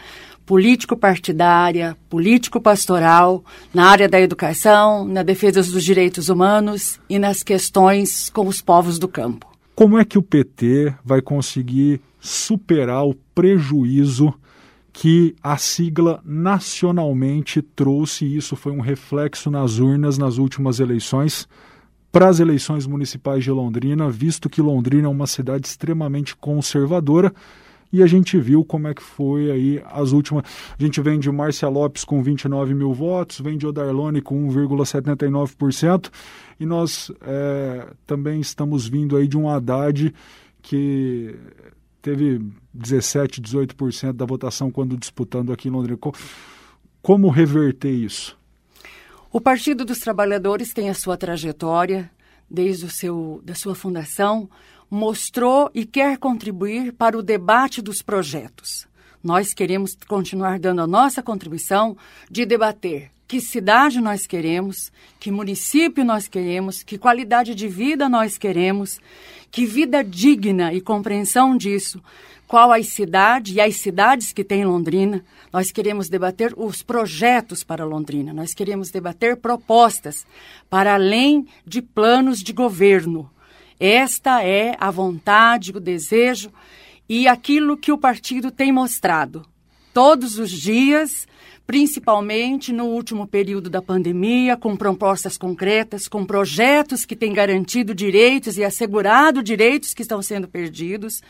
político-partidária, 0.43 1.95
político-pastoral, 2.09 3.45
na 3.71 3.85
área 3.85 4.09
da 4.09 4.19
educação, 4.19 5.05
na 5.05 5.21
defesa 5.21 5.61
dos 5.61 5.83
direitos 5.83 6.29
humanos 6.29 6.99
e 7.07 7.19
nas 7.19 7.43
questões 7.43 8.31
com 8.31 8.47
os 8.47 8.59
povos 8.59 8.97
do 8.97 9.07
campo. 9.07 9.45
Como 9.75 9.99
é 9.99 10.03
que 10.03 10.17
o 10.17 10.23
PT 10.23 10.95
vai 11.05 11.21
conseguir 11.21 12.01
superar 12.19 13.05
o 13.05 13.13
prejuízo 13.35 14.33
que 14.91 15.35
a 15.41 15.57
sigla 15.57 16.21
nacionalmente 16.25 17.61
trouxe, 17.61 18.25
e 18.25 18.37
isso 18.37 18.55
foi 18.55 18.71
um 18.71 18.81
reflexo 18.81 19.49
nas 19.49 19.79
urnas 19.79 20.17
nas 20.17 20.37
últimas 20.37 20.79
eleições, 20.79 21.47
para 22.11 22.27
as 22.27 22.39
eleições 22.39 22.87
municipais 22.87 23.43
de 23.43 23.51
Londrina, 23.51 24.09
visto 24.09 24.49
que 24.49 24.61
Londrina 24.61 25.07
é 25.07 25.11
uma 25.11 25.27
cidade 25.27 25.67
extremamente 25.67 26.35
conservadora. 26.35 27.31
E 27.91 28.03
a 28.03 28.07
gente 28.07 28.37
viu 28.39 28.63
como 28.63 28.87
é 28.87 28.93
que 28.93 29.01
foi 29.01 29.49
aí 29.49 29.83
as 29.85 30.11
últimas. 30.11 30.43
A 30.77 30.83
gente 30.83 31.01
vem 31.01 31.19
de 31.19 31.31
Márcia 31.31 31.67
Lopes 31.67 32.05
com 32.05 32.21
29 32.21 32.73
mil 32.75 32.93
votos, 32.93 33.39
vem 33.39 33.57
de 33.57 33.65
Odarlone 33.65 34.21
com 34.21 34.47
1,79%, 34.47 36.11
e 36.59 36.65
nós 36.65 37.11
é, 37.21 37.87
também 38.05 38.39
estamos 38.41 38.87
vindo 38.87 39.17
aí 39.17 39.27
de 39.27 39.37
um 39.37 39.49
Haddad 39.49 40.13
que 40.61 41.35
teve 42.01 42.41
17, 42.73 43.41
18% 43.41 44.13
da 44.13 44.25
votação 44.25 44.71
quando 44.71 44.97
disputando 44.97 45.51
aqui 45.51 45.67
em 45.67 45.71
Londrina. 45.71 45.97
Como 47.01 47.29
reverter 47.29 47.91
isso? 47.91 48.37
O 49.31 49.39
Partido 49.39 49.85
dos 49.85 49.99
Trabalhadores 49.99 50.73
tem 50.73 50.89
a 50.89 50.93
sua 50.93 51.15
trajetória 51.15 52.09
desde 52.49 52.85
o 52.85 52.89
seu 52.89 53.41
da 53.43 53.53
sua 53.53 53.75
fundação, 53.75 54.49
mostrou 54.89 55.69
e 55.73 55.85
quer 55.85 56.17
contribuir 56.17 56.93
para 56.93 57.17
o 57.17 57.21
debate 57.21 57.81
dos 57.81 58.01
projetos. 58.01 58.87
Nós 59.23 59.53
queremos 59.53 59.95
continuar 60.07 60.57
dando 60.57 60.81
a 60.81 60.87
nossa 60.87 61.21
contribuição 61.21 61.95
de 62.31 62.45
debater 62.45 63.11
que 63.29 63.39
cidade 63.39 64.01
nós 64.01 64.25
queremos, 64.25 64.91
que 65.19 65.29
município 65.29 66.03
nós 66.03 66.27
queremos, 66.27 66.81
que 66.81 66.97
qualidade 66.97 67.53
de 67.53 67.67
vida 67.67 68.09
nós 68.09 68.39
queremos, 68.39 68.99
que 69.51 69.67
vida 69.67 70.03
digna 70.03 70.73
e 70.73 70.81
compreensão 70.81 71.55
disso, 71.55 72.01
qual 72.47 72.71
a 72.71 72.81
cidade 72.81 73.53
e 73.53 73.61
as 73.61 73.75
cidades 73.75 74.33
que 74.33 74.43
tem 74.43 74.65
Londrina. 74.65 75.23
Nós 75.53 75.71
queremos 75.71 76.09
debater 76.09 76.55
os 76.57 76.81
projetos 76.81 77.63
para 77.63 77.85
Londrina, 77.85 78.33
nós 78.33 78.55
queremos 78.55 78.89
debater 78.89 79.37
propostas 79.37 80.25
para 80.67 80.95
além 80.95 81.45
de 81.63 81.83
planos 81.83 82.39
de 82.39 82.51
governo. 82.51 83.29
Esta 83.79 84.43
é 84.43 84.75
a 84.79 84.89
vontade, 84.89 85.71
o 85.71 85.79
desejo 85.79 86.51
e 87.07 87.27
aquilo 87.27 87.77
que 87.77 87.91
o 87.91 87.97
partido 87.97 88.49
tem 88.49 88.71
mostrado. 88.71 89.45
Todos 89.93 90.39
os 90.39 90.49
dias 90.49 91.27
principalmente 91.69 92.73
no 92.73 92.85
último 92.85 93.27
período 93.27 93.69
da 93.69 93.79
pandemia, 93.79 94.57
com 94.57 94.75
propostas 94.75 95.37
concretas, 95.37 96.07
com 96.07 96.25
projetos 96.25 97.05
que 97.05 97.15
têm 97.15 97.31
garantido 97.31 97.93
direitos 97.93 98.57
e 98.57 98.63
assegurado 98.63 99.43
direitos 99.43 99.93
que 99.93 100.01
estão 100.01 100.19
sendo 100.19 100.47
perdidos, 100.47 101.21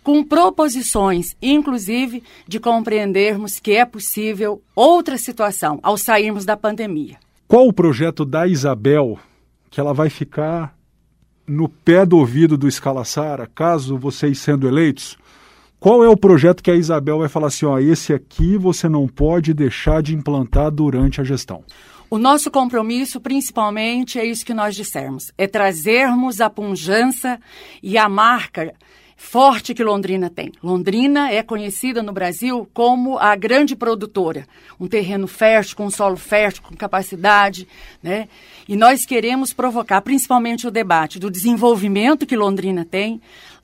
com 0.00 0.22
proposições, 0.22 1.34
inclusive, 1.42 2.22
de 2.46 2.60
compreendermos 2.60 3.58
que 3.58 3.72
é 3.72 3.84
possível 3.84 4.62
outra 4.72 5.18
situação 5.18 5.80
ao 5.82 5.98
sairmos 5.98 6.44
da 6.44 6.56
pandemia. 6.56 7.16
Qual 7.48 7.66
o 7.66 7.72
projeto 7.72 8.24
da 8.24 8.46
Isabel 8.46 9.18
que 9.68 9.80
ela 9.80 9.92
vai 9.92 10.08
ficar 10.08 10.76
no 11.44 11.68
pé 11.68 12.06
do 12.06 12.18
ouvido 12.18 12.56
do 12.56 12.68
Escalaçara, 12.68 13.50
caso 13.52 13.98
vocês 13.98 14.38
sendo 14.38 14.68
eleitos, 14.68 15.18
qual 15.82 16.04
é 16.04 16.08
o 16.08 16.16
projeto 16.16 16.62
que 16.62 16.70
a 16.70 16.76
Isabel 16.76 17.18
vai 17.18 17.28
falar 17.28 17.48
assim, 17.48 17.66
ó, 17.66 17.76
esse 17.76 18.14
aqui 18.14 18.56
você 18.56 18.88
não 18.88 19.08
pode 19.08 19.52
deixar 19.52 20.00
de 20.00 20.14
implantar 20.14 20.70
durante 20.70 21.20
a 21.20 21.24
gestão? 21.24 21.64
O 22.08 22.18
nosso 22.18 22.52
compromisso, 22.52 23.20
principalmente, 23.20 24.16
é 24.16 24.24
isso 24.24 24.46
que 24.46 24.54
nós 24.54 24.76
dissemos: 24.76 25.32
é 25.36 25.48
trazermos 25.48 26.40
a 26.40 26.48
punjança 26.48 27.36
e 27.82 27.98
a 27.98 28.08
marca 28.08 28.72
forte 29.16 29.72
que 29.72 29.82
Londrina 29.82 30.28
tem. 30.30 30.52
Londrina 30.62 31.30
é 31.30 31.42
conhecida 31.42 32.02
no 32.02 32.12
Brasil 32.12 32.68
como 32.72 33.18
a 33.18 33.34
grande 33.34 33.74
produtora, 33.74 34.46
um 34.78 34.86
terreno 34.86 35.26
fértil, 35.26 35.76
com 35.76 35.90
solo 35.90 36.16
fértil, 36.16 36.62
com 36.62 36.76
capacidade, 36.76 37.66
né? 38.02 38.28
E 38.68 38.76
nós 38.76 39.04
queremos 39.04 39.52
provocar 39.52 40.00
principalmente 40.02 40.66
o 40.66 40.70
debate 40.70 41.18
do 41.18 41.30
desenvolvimento 41.30 42.26
que 42.26 42.36
Londrina 42.36 42.84
tem, 42.84 43.20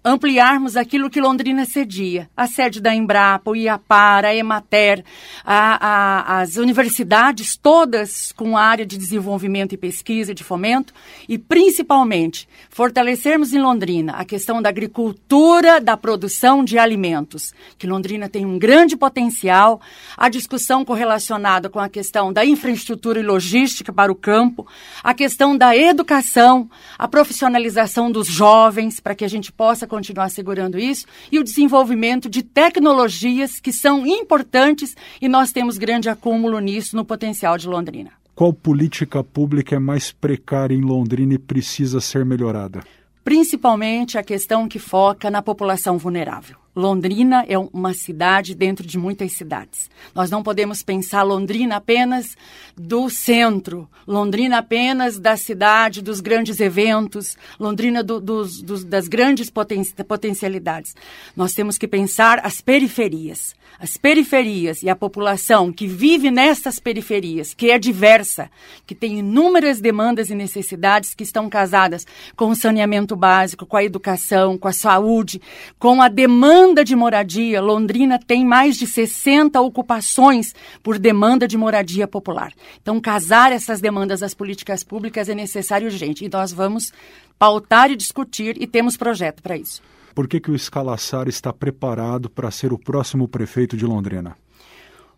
ampliarmos 0.08 0.76
aquilo 0.76 1.10
que 1.10 1.20
Londrina 1.20 1.64
cedia, 1.64 2.28
a 2.36 2.46
sede 2.46 2.80
da 2.80 2.94
Embrapa, 2.94 3.50
o 3.50 3.56
IAPAR, 3.56 4.24
a 4.24 4.34
Emater, 4.34 5.04
a, 5.44 5.86
a, 5.86 6.40
as 6.40 6.56
universidades 6.56 7.56
todas 7.56 8.32
com 8.32 8.56
área 8.56 8.86
de 8.86 8.96
desenvolvimento 8.96 9.74
e 9.74 9.76
pesquisa, 9.76 10.34
de 10.34 10.42
fomento, 10.42 10.94
e 11.28 11.36
principalmente 11.36 12.48
fortalecermos 12.70 13.52
em 13.52 13.60
Londrina 13.60 14.12
a 14.14 14.24
questão 14.24 14.62
da 14.62 14.68
agricultura, 14.68 15.80
da 15.80 15.96
produção 15.96 16.64
de 16.64 16.78
alimentos, 16.78 17.52
que 17.76 17.86
Londrina 17.86 18.28
tem 18.28 18.46
um 18.46 18.58
grande 18.58 18.96
potencial, 18.96 19.80
a 20.16 20.28
discussão 20.28 20.84
correlacionada 20.84 21.68
com 21.68 21.78
a 21.78 21.88
questão 21.88 22.32
da 22.32 22.44
infraestrutura 22.44 23.20
e 23.20 23.22
logística 23.22 23.92
para 23.92 24.10
o 24.10 24.14
campo, 24.14 24.66
a 25.02 25.12
questão 25.12 25.56
da 25.56 25.76
educação, 25.76 26.70
a 26.98 27.06
profissionalização 27.06 28.10
dos 28.10 28.26
jovens, 28.26 29.00
para 29.00 29.14
que 29.14 29.24
a 29.24 29.28
gente 29.28 29.52
possa 29.52 29.86
continuar 29.98 30.28
segurando 30.30 30.78
isso, 30.78 31.06
e 31.30 31.40
o 31.40 31.44
desenvolvimento 31.44 32.30
de 32.30 32.42
tecnologias 32.42 33.58
que 33.58 33.72
são 33.72 34.06
importantes 34.06 34.96
e 35.20 35.28
nós 35.28 35.50
temos 35.50 35.76
grande 35.76 36.08
acúmulo 36.08 36.60
nisso 36.60 36.94
no 36.94 37.04
potencial 37.04 37.58
de 37.58 37.66
Londrina. 37.66 38.12
Qual 38.34 38.52
política 38.52 39.24
pública 39.24 39.74
é 39.74 39.78
mais 39.80 40.12
precária 40.12 40.74
em 40.74 40.80
Londrina 40.80 41.34
e 41.34 41.38
precisa 41.38 42.00
ser 42.00 42.24
melhorada? 42.24 42.80
Principalmente 43.24 44.16
a 44.16 44.22
questão 44.22 44.68
que 44.68 44.78
foca 44.78 45.28
na 45.30 45.42
população 45.42 45.98
vulnerável. 45.98 46.56
Londrina 46.74 47.44
é 47.48 47.58
uma 47.58 47.92
cidade 47.92 48.54
dentro 48.54 48.86
de 48.86 48.96
muitas 48.96 49.32
cidades. 49.32 49.90
Nós 50.14 50.30
não 50.30 50.42
podemos 50.42 50.82
pensar 50.82 51.22
Londrina 51.22 51.76
apenas 51.76 52.36
do 52.76 53.10
centro, 53.10 53.88
Londrina 54.06 54.58
apenas 54.58 55.18
da 55.18 55.36
cidade, 55.36 56.00
dos 56.00 56.20
grandes 56.20 56.60
eventos, 56.60 57.36
Londrina 57.58 58.02
do, 58.02 58.20
dos, 58.20 58.62
dos, 58.62 58.84
das 58.84 59.08
grandes 59.08 59.50
poten 59.50 59.82
potencialidades. 60.06 60.94
Nós 61.36 61.52
temos 61.52 61.76
que 61.76 61.88
pensar 61.88 62.40
as 62.44 62.60
periferias. 62.60 63.56
As 63.80 63.96
periferias 63.96 64.82
e 64.82 64.88
a 64.88 64.96
população 64.96 65.72
que 65.72 65.86
vive 65.86 66.30
nessas 66.30 66.80
periferias, 66.80 67.54
que 67.54 67.70
é 67.70 67.78
diversa, 67.78 68.50
que 68.86 68.94
tem 68.94 69.18
inúmeras 69.18 69.80
demandas 69.80 70.30
e 70.30 70.34
necessidades 70.34 71.14
que 71.14 71.22
estão 71.22 71.48
casadas 71.48 72.06
com 72.34 72.50
o 72.50 72.56
saneamento 72.56 73.14
básico, 73.14 73.66
com 73.66 73.76
a 73.76 73.84
educação, 73.84 74.56
com 74.56 74.66
a 74.66 74.72
saúde, 74.72 75.40
com 75.78 76.00
a 76.00 76.08
demanda 76.08 76.57
demanda 76.58 76.84
de 76.84 76.96
moradia, 76.96 77.62
Londrina 77.62 78.18
tem 78.18 78.44
mais 78.44 78.76
de 78.76 78.84
60 78.84 79.60
ocupações 79.60 80.52
por 80.82 80.98
demanda 80.98 81.46
de 81.46 81.56
moradia 81.56 82.08
popular. 82.08 82.52
Então, 82.82 83.00
casar 83.00 83.52
essas 83.52 83.80
demandas 83.80 84.24
às 84.24 84.34
políticas 84.34 84.82
públicas 84.82 85.28
é 85.28 85.36
necessário 85.36 85.86
urgente. 85.86 86.24
E 86.24 86.28
nós 86.28 86.52
vamos 86.52 86.92
pautar 87.38 87.92
e 87.92 87.96
discutir 87.96 88.60
e 88.60 88.66
temos 88.66 88.96
projeto 88.96 89.40
para 89.40 89.56
isso. 89.56 89.80
Por 90.12 90.26
que, 90.26 90.40
que 90.40 90.50
o 90.50 90.56
Escalaçar 90.56 91.28
está 91.28 91.52
preparado 91.52 92.28
para 92.28 92.50
ser 92.50 92.72
o 92.72 92.78
próximo 92.78 93.28
prefeito 93.28 93.76
de 93.76 93.86
Londrina? 93.86 94.36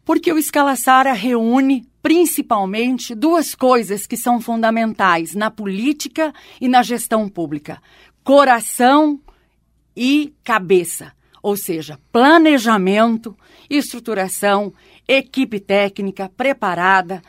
Porque 0.05 0.31
o 0.31 0.37
Escalaçara 0.37 1.15
reúne 1.15 1.89
principalmente 2.03 3.15
duas 3.15 3.55
coisas 3.55 4.07
que 4.07 4.17
são 4.17 4.43
fundamentais 4.43 5.35
na 5.35 5.51
política 5.51 6.35
e 6.61 6.69
na 6.69 6.83
gestão 6.83 7.31
pública: 7.31 7.81
coração 8.23 9.19
e 9.97 10.35
cabeça 10.45 11.19
ou 11.43 11.57
seja, 11.57 11.99
planejamento, 12.13 13.37
estruturação, 13.69 14.73
equipe 15.07 15.59
técnica 15.61 16.31
preparada, 16.37 17.23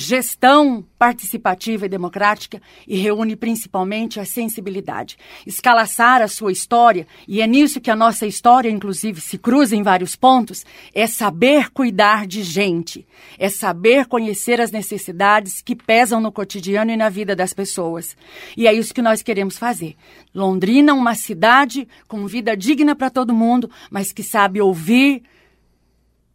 gestão 0.00 0.84
participativa 0.98 1.86
e 1.86 1.88
democrática 1.88 2.60
e 2.88 2.96
reúne 2.96 3.36
principalmente 3.36 4.18
a 4.18 4.24
sensibilidade. 4.24 5.16
Escalaçar 5.46 6.22
a 6.22 6.28
sua 6.28 6.50
história, 6.50 7.06
e 7.28 7.40
é 7.42 7.46
nisso 7.46 7.80
que 7.80 7.90
a 7.90 7.96
nossa 7.96 8.26
história, 8.26 8.70
inclusive, 8.70 9.20
se 9.20 9.36
cruza 9.36 9.76
em 9.76 9.82
vários 9.82 10.16
pontos, 10.16 10.64
é 10.94 11.06
saber 11.06 11.70
cuidar 11.70 12.26
de 12.26 12.42
gente, 12.42 13.06
é 13.38 13.48
saber 13.48 14.06
conhecer 14.06 14.60
as 14.60 14.70
necessidades 14.70 15.60
que 15.60 15.76
pesam 15.76 16.20
no 16.20 16.32
cotidiano 16.32 16.90
e 16.90 16.96
na 16.96 17.08
vida 17.08 17.36
das 17.36 17.52
pessoas. 17.52 18.16
E 18.56 18.66
é 18.66 18.72
isso 18.72 18.94
que 18.94 19.02
nós 19.02 19.22
queremos 19.22 19.58
fazer. 19.58 19.96
Londrina, 20.34 20.94
uma 20.94 21.14
cidade 21.14 21.86
com 22.08 22.26
vida 22.26 22.56
digna 22.56 22.96
para 22.96 23.10
todo 23.10 23.34
mundo, 23.34 23.70
mas 23.90 24.12
que 24.12 24.22
sabe 24.22 24.60
ouvir, 24.60 25.22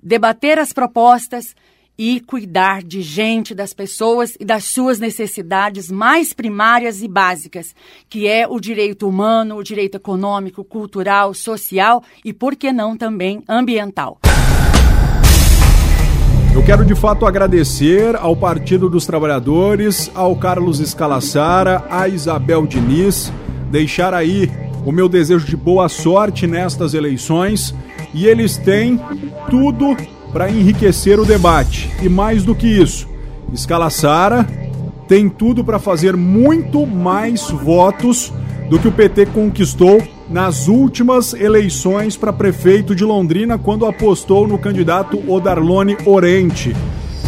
debater 0.06 0.60
as 0.60 0.72
propostas 0.72 1.56
e 1.98 2.20
cuidar 2.20 2.84
de 2.84 3.02
gente, 3.02 3.56
das 3.56 3.74
pessoas 3.74 4.36
e 4.40 4.46
das 4.46 4.66
suas 4.66 5.00
necessidades 5.00 5.90
mais 5.90 6.34
primárias 6.34 7.02
e 7.02 7.08
básicas, 7.08 7.74
que 8.10 8.28
é 8.28 8.48
o 8.48 8.60
direito 8.60 9.08
humano, 9.08 9.56
o 9.56 9.64
direito 9.64 9.96
econômico, 9.96 10.64
cultural, 10.64 11.34
social 11.34 12.04
e, 12.24 12.34
por 12.34 12.56
que 12.56 12.72
não, 12.72 12.98
também 12.98 13.44
ambiental. 13.48 14.20
Eu 16.54 16.64
quero 16.64 16.86
de 16.86 16.96
fato 16.96 17.26
agradecer 17.26 18.16
ao 18.16 18.36
Partido 18.36 18.90
dos 18.90 19.06
Trabalhadores, 19.06 20.10
ao 20.16 20.36
Carlos 20.38 20.80
Escalassara, 20.80 21.84
à 21.90 22.08
Isabel 22.08 22.66
Diniz, 22.66 23.32
deixar 23.70 24.14
aí 24.14 24.50
o 24.86 24.92
meu 24.92 25.10
desejo 25.10 25.46
de 25.46 25.58
boa 25.58 25.90
sorte 25.90 26.48
nestas 26.48 26.94
eleições 26.94 27.76
e 28.14 28.26
eles 28.26 28.56
têm 28.56 29.00
tudo 29.50 29.98
para 30.36 30.52
enriquecer 30.52 31.18
o 31.18 31.24
debate. 31.24 31.90
E 32.04 32.10
mais 32.10 32.44
do 32.44 32.54
que 32.54 32.68
isso, 32.68 33.08
Escala 33.54 33.90
Sara 33.90 34.46
tem 35.08 35.30
tudo 35.30 35.64
para 35.64 35.80
fazer 35.80 36.18
muito 36.18 36.86
mais 36.86 37.50
votos 37.50 38.34
do 38.70 38.78
que 38.78 38.90
o 38.90 38.92
PT 38.92 39.28
conquistou 39.28 40.04
nas 40.30 40.68
últimas 40.68 41.34
eleições 41.34 42.18
para 42.18 42.34
prefeito 42.34 42.94
de 42.94 43.06
Londrina, 43.06 43.58
quando 43.58 43.86
apostou 43.86 44.46
no 44.46 44.58
candidato 44.58 45.24
Odarlone 45.26 45.96
Orente. 46.06 46.76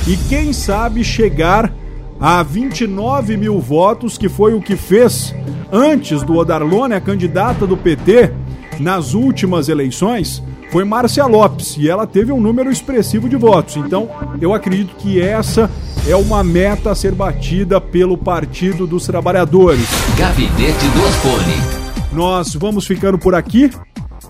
E 0.05 0.17
quem 0.27 0.51
sabe 0.51 1.01
chegar 1.01 1.73
a 2.19 2.43
29 2.43 3.37
mil 3.37 3.57
votos, 3.61 4.17
que 4.17 4.27
foi 4.27 4.53
o 4.53 4.59
que 4.59 4.75
fez 4.75 5.33
antes 5.71 6.23
do 6.23 6.35
Odarlone, 6.35 6.95
a 6.95 6.99
candidata 6.99 7.65
do 7.65 7.77
PT, 7.77 8.33
nas 8.81 9.13
últimas 9.13 9.69
eleições, 9.69 10.43
foi 10.69 10.83
Márcia 10.83 11.25
Lopes 11.25 11.77
e 11.77 11.89
ela 11.89 12.05
teve 12.05 12.31
um 12.31 12.41
número 12.41 12.71
expressivo 12.71 13.29
de 13.29 13.35
votos. 13.35 13.77
Então, 13.77 14.09
eu 14.41 14.53
acredito 14.53 14.95
que 14.95 15.21
essa 15.21 15.69
é 16.07 16.15
uma 16.15 16.43
meta 16.43 16.91
a 16.91 16.95
ser 16.95 17.13
batida 17.13 17.79
pelo 17.79 18.17
Partido 18.17 18.85
dos 18.85 19.05
Trabalhadores. 19.05 19.87
Gabinete 20.17 20.87
do 20.89 21.05
Asfone. 21.05 21.77
Nós 22.11 22.53
vamos 22.53 22.85
ficando 22.85 23.17
por 23.17 23.35
aqui. 23.35 23.69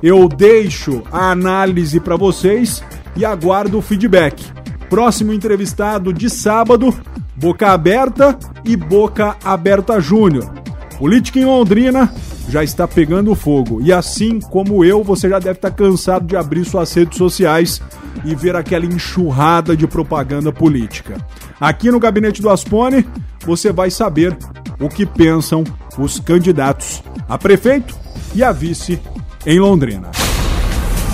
Eu 0.01 0.27
deixo 0.27 1.01
a 1.11 1.31
análise 1.31 1.99
para 1.99 2.15
vocês 2.15 2.83
e 3.15 3.25
aguardo 3.25 3.79
o 3.79 3.81
feedback. 3.81 4.45
Próximo 4.89 5.33
entrevistado 5.33 6.13
de 6.13 6.29
sábado, 6.29 6.93
Boca 7.35 7.71
Aberta 7.71 8.37
e 8.63 8.75
Boca 8.75 9.35
Aberta 9.43 9.99
Júnior. 9.99 10.51
Política 10.97 11.39
em 11.39 11.45
Londrina 11.45 12.11
já 12.49 12.63
está 12.63 12.87
pegando 12.87 13.35
fogo. 13.35 13.81
E 13.81 13.91
assim 13.91 14.39
como 14.39 14.83
eu, 14.83 15.03
você 15.03 15.29
já 15.29 15.39
deve 15.39 15.57
estar 15.57 15.71
cansado 15.71 16.25
de 16.25 16.35
abrir 16.35 16.65
suas 16.65 16.93
redes 16.93 17.17
sociais 17.17 17.81
e 18.23 18.35
ver 18.35 18.55
aquela 18.55 18.85
enxurrada 18.85 19.75
de 19.75 19.85
propaganda 19.87 20.51
política. 20.51 21.17
Aqui 21.59 21.91
no 21.91 21.99
Gabinete 21.99 22.41
do 22.41 22.49
Aspone, 22.49 23.05
você 23.45 23.71
vai 23.71 23.91
saber 23.91 24.37
o 24.79 24.89
que 24.89 25.05
pensam 25.05 25.63
os 25.97 26.19
candidatos 26.19 27.03
a 27.27 27.37
prefeito 27.37 27.95
e 28.33 28.43
a 28.43 28.51
vice 28.51 28.99
em 29.45 29.59
Londrina. 29.59 30.11